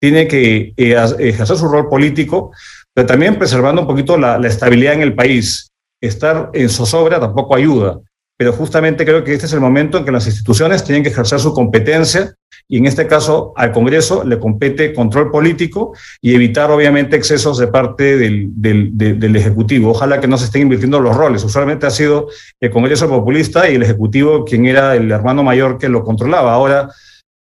tiene 0.00 0.28
que 0.28 0.72
eh, 0.76 1.14
ejercer 1.18 1.56
su 1.56 1.68
rol 1.68 1.88
político, 1.88 2.52
pero 2.94 3.06
también 3.06 3.38
preservando 3.38 3.82
un 3.82 3.88
poquito 3.88 4.16
la, 4.16 4.38
la 4.38 4.48
estabilidad 4.48 4.94
en 4.94 5.02
el 5.02 5.14
país. 5.14 5.70
Estar 6.00 6.50
en 6.52 6.68
zozobra 6.68 7.18
tampoco 7.18 7.54
ayuda 7.54 7.98
pero 8.36 8.52
justamente 8.52 9.04
creo 9.04 9.22
que 9.22 9.32
este 9.32 9.46
es 9.46 9.52
el 9.52 9.60
momento 9.60 9.98
en 9.98 10.04
que 10.04 10.12
las 10.12 10.26
instituciones 10.26 10.84
tienen 10.84 11.02
que 11.02 11.10
ejercer 11.10 11.38
su 11.38 11.54
competencia 11.54 12.34
y 12.68 12.78
en 12.78 12.86
este 12.86 13.06
caso 13.06 13.52
al 13.56 13.72
Congreso 13.72 14.24
le 14.24 14.38
compete 14.38 14.92
control 14.92 15.30
político 15.30 15.94
y 16.20 16.34
evitar 16.34 16.70
obviamente 16.70 17.16
excesos 17.16 17.58
de 17.58 17.66
parte 17.66 18.16
del, 18.16 18.48
del, 18.54 19.36
Ejecutivo. 19.36 19.90
Ojalá 19.90 20.20
que 20.20 20.28
no 20.28 20.38
se 20.38 20.46
estén 20.46 20.62
invirtiendo 20.62 21.00
los 21.00 21.16
roles. 21.16 21.44
Usualmente 21.44 21.86
ha 21.86 21.90
sido 21.90 22.28
el 22.60 22.70
Congreso 22.70 23.08
populista 23.08 23.68
y 23.68 23.74
el 23.74 23.82
Ejecutivo 23.82 24.44
quien 24.44 24.66
era 24.66 24.94
el 24.96 25.10
hermano 25.10 25.42
mayor 25.42 25.78
que 25.78 25.88
lo 25.88 26.02
controlaba. 26.02 26.54
Ahora 26.54 26.90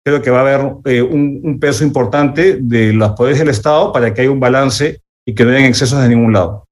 creo 0.04 0.20
que 0.20 0.30
va 0.30 0.38
a 0.38 0.40
haber 0.40 0.72
eh, 0.86 1.02
un, 1.02 1.40
un 1.44 1.60
peso 1.60 1.84
importante 1.84 2.58
de 2.60 2.92
los 2.92 3.12
poderes 3.12 3.38
del 3.38 3.48
Estado 3.48 3.92
para 3.92 4.12
que 4.12 4.22
haya 4.22 4.30
un 4.30 4.40
balance 4.40 5.00
y 5.26 5.34
que 5.34 5.44
no 5.44 5.50
haya 5.50 5.66
excesos 5.66 6.02
de 6.02 6.08
ningún 6.08 6.32
lado. 6.32 6.64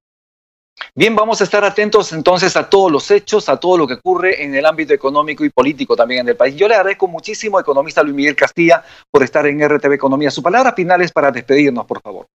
Bien, 0.93 1.15
vamos 1.15 1.39
a 1.39 1.45
estar 1.45 1.63
atentos 1.63 2.11
entonces 2.11 2.57
a 2.57 2.69
todos 2.69 2.91
los 2.91 3.09
hechos, 3.11 3.47
a 3.47 3.55
todo 3.55 3.77
lo 3.77 3.87
que 3.87 3.93
ocurre 3.93 4.43
en 4.43 4.53
el 4.53 4.65
ámbito 4.65 4.93
económico 4.93 5.45
y 5.45 5.49
político 5.49 5.95
también 5.95 6.21
en 6.21 6.29
el 6.29 6.35
país. 6.35 6.53
Yo 6.57 6.67
le 6.67 6.75
agradezco 6.75 7.07
muchísimo, 7.07 7.57
economista 7.57 8.03
Luis 8.03 8.15
Miguel 8.15 8.35
Castilla, 8.35 8.83
por 9.09 9.23
estar 9.23 9.47
en 9.47 9.65
RTV 9.65 9.93
Economía. 9.93 10.29
Su 10.29 10.43
palabra 10.43 10.73
final 10.73 11.01
es 11.01 11.13
para 11.13 11.31
despedirnos, 11.31 11.85
por 11.85 12.01
favor. 12.01 12.27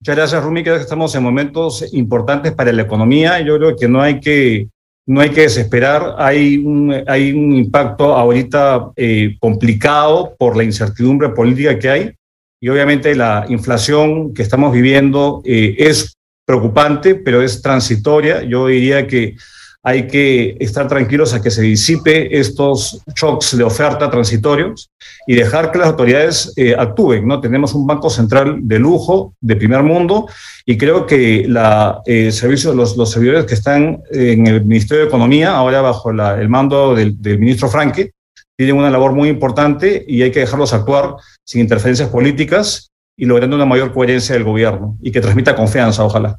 Muchas 0.00 0.16
gracias, 0.16 0.44
Rumi. 0.44 0.62
Creo 0.62 0.76
que 0.76 0.82
estamos 0.82 1.14
en 1.14 1.22
momentos 1.22 1.94
importantes 1.94 2.52
para 2.52 2.70
la 2.70 2.82
economía. 2.82 3.40
Yo 3.40 3.56
creo 3.56 3.76
que 3.76 3.88
no 3.88 4.02
hay 4.02 4.20
que, 4.20 4.68
no 5.06 5.22
hay 5.22 5.30
que 5.30 5.42
desesperar. 5.42 6.16
Hay 6.18 6.58
un, 6.58 7.02
hay 7.06 7.32
un 7.32 7.52
impacto 7.52 8.14
ahorita 8.14 8.90
eh, 8.94 9.36
complicado 9.40 10.34
por 10.38 10.54
la 10.54 10.64
incertidumbre 10.64 11.30
política 11.30 11.78
que 11.78 11.88
hay. 11.88 12.12
Y 12.60 12.68
obviamente 12.68 13.14
la 13.14 13.46
inflación 13.48 14.34
que 14.34 14.42
estamos 14.42 14.70
viviendo 14.70 15.40
eh, 15.46 15.76
es 15.78 16.14
preocupante, 16.52 17.14
pero 17.14 17.40
es 17.40 17.62
transitoria. 17.62 18.42
Yo 18.42 18.66
diría 18.66 19.06
que 19.06 19.36
hay 19.82 20.06
que 20.06 20.56
estar 20.60 20.86
tranquilos 20.86 21.32
a 21.32 21.40
que 21.40 21.50
se 21.50 21.62
disipe 21.62 22.38
estos 22.38 23.00
shocks 23.16 23.56
de 23.56 23.64
oferta 23.64 24.10
transitorios 24.10 24.90
y 25.26 25.34
dejar 25.34 25.72
que 25.72 25.78
las 25.78 25.88
autoridades 25.88 26.52
eh, 26.56 26.76
actúen. 26.78 27.26
¿no? 27.26 27.40
Tenemos 27.40 27.74
un 27.74 27.86
banco 27.86 28.10
central 28.10 28.58
de 28.62 28.78
lujo, 28.78 29.34
de 29.40 29.56
primer 29.56 29.82
mundo, 29.82 30.28
y 30.66 30.76
creo 30.76 31.06
que 31.06 31.46
la, 31.48 32.00
eh, 32.04 32.30
servicio, 32.30 32.74
los, 32.74 32.96
los, 32.96 33.10
servidores 33.10 33.46
que 33.46 33.54
están 33.54 34.02
en 34.10 34.46
el 34.46 34.64
Ministerio 34.64 35.04
de 35.04 35.08
Economía, 35.08 35.56
ahora 35.56 35.80
bajo 35.80 36.10
el 36.10 36.48
mando 36.48 36.94
del, 36.94 37.20
del 37.20 37.38
ministro 37.38 37.68
Franque, 37.68 38.12
tienen 38.56 38.76
una 38.76 38.90
labor 38.90 39.12
muy 39.12 39.30
importante 39.30 40.04
y 40.06 40.22
hay 40.22 40.30
que 40.30 40.40
dejarlos 40.40 40.74
actuar 40.74 41.16
sin 41.44 41.62
interferencias 41.62 42.10
políticas 42.10 42.91
y 43.16 43.26
logrando 43.26 43.56
una 43.56 43.66
mayor 43.66 43.92
coherencia 43.92 44.34
del 44.34 44.44
gobierno 44.44 44.96
y 45.00 45.12
que 45.12 45.20
transmita 45.20 45.54
confianza, 45.54 46.04
ojalá. 46.04 46.38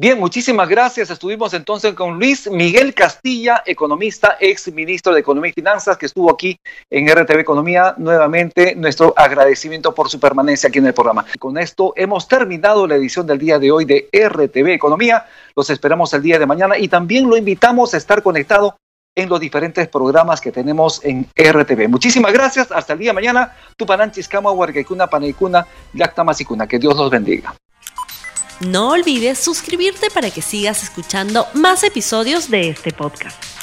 Bien, 0.00 0.18
muchísimas 0.18 0.66
gracias. 0.66 1.10
Estuvimos 1.10 1.52
entonces 1.52 1.92
con 1.92 2.18
Luis 2.18 2.50
Miguel 2.50 2.94
Castilla, 2.94 3.62
economista, 3.66 4.38
ex 4.40 4.72
ministro 4.72 5.12
de 5.12 5.20
Economía 5.20 5.50
y 5.50 5.52
Finanzas, 5.52 5.98
que 5.98 6.06
estuvo 6.06 6.32
aquí 6.32 6.56
en 6.88 7.06
RTV 7.06 7.40
Economía. 7.40 7.94
Nuevamente, 7.98 8.74
nuestro 8.74 9.12
agradecimiento 9.14 9.94
por 9.94 10.08
su 10.08 10.18
permanencia 10.18 10.70
aquí 10.70 10.78
en 10.78 10.86
el 10.86 10.94
programa. 10.94 11.26
Con 11.38 11.58
esto 11.58 11.92
hemos 11.96 12.26
terminado 12.26 12.86
la 12.86 12.94
edición 12.94 13.26
del 13.26 13.38
día 13.38 13.58
de 13.58 13.70
hoy 13.70 13.84
de 13.84 14.08
RTV 14.10 14.68
Economía. 14.68 15.26
Los 15.54 15.68
esperamos 15.68 16.14
el 16.14 16.22
día 16.22 16.38
de 16.38 16.46
mañana 16.46 16.78
y 16.78 16.88
también 16.88 17.28
lo 17.28 17.36
invitamos 17.36 17.92
a 17.92 17.98
estar 17.98 18.22
conectado 18.22 18.76
en 19.14 19.28
los 19.28 19.40
diferentes 19.40 19.88
programas 19.88 20.40
que 20.40 20.52
tenemos 20.52 21.04
en 21.04 21.28
RTV. 21.36 21.88
Muchísimas 21.88 22.32
gracias. 22.32 22.70
Hasta 22.70 22.92
el 22.92 23.00
día 23.00 23.10
de 23.10 23.14
mañana. 23.14 23.56
Tupananchis, 23.76 24.28
Huarquecuna, 24.32 25.06
Paneicuna, 25.08 25.66
Yactamasicuna. 25.92 26.66
Que 26.66 26.78
Dios 26.78 26.96
los 26.96 27.10
bendiga. 27.10 27.54
No 28.60 28.90
olvides 28.90 29.38
suscribirte 29.38 30.10
para 30.10 30.30
que 30.30 30.42
sigas 30.42 30.82
escuchando 30.82 31.46
más 31.54 31.82
episodios 31.82 32.50
de 32.50 32.68
este 32.68 32.92
podcast. 32.92 33.59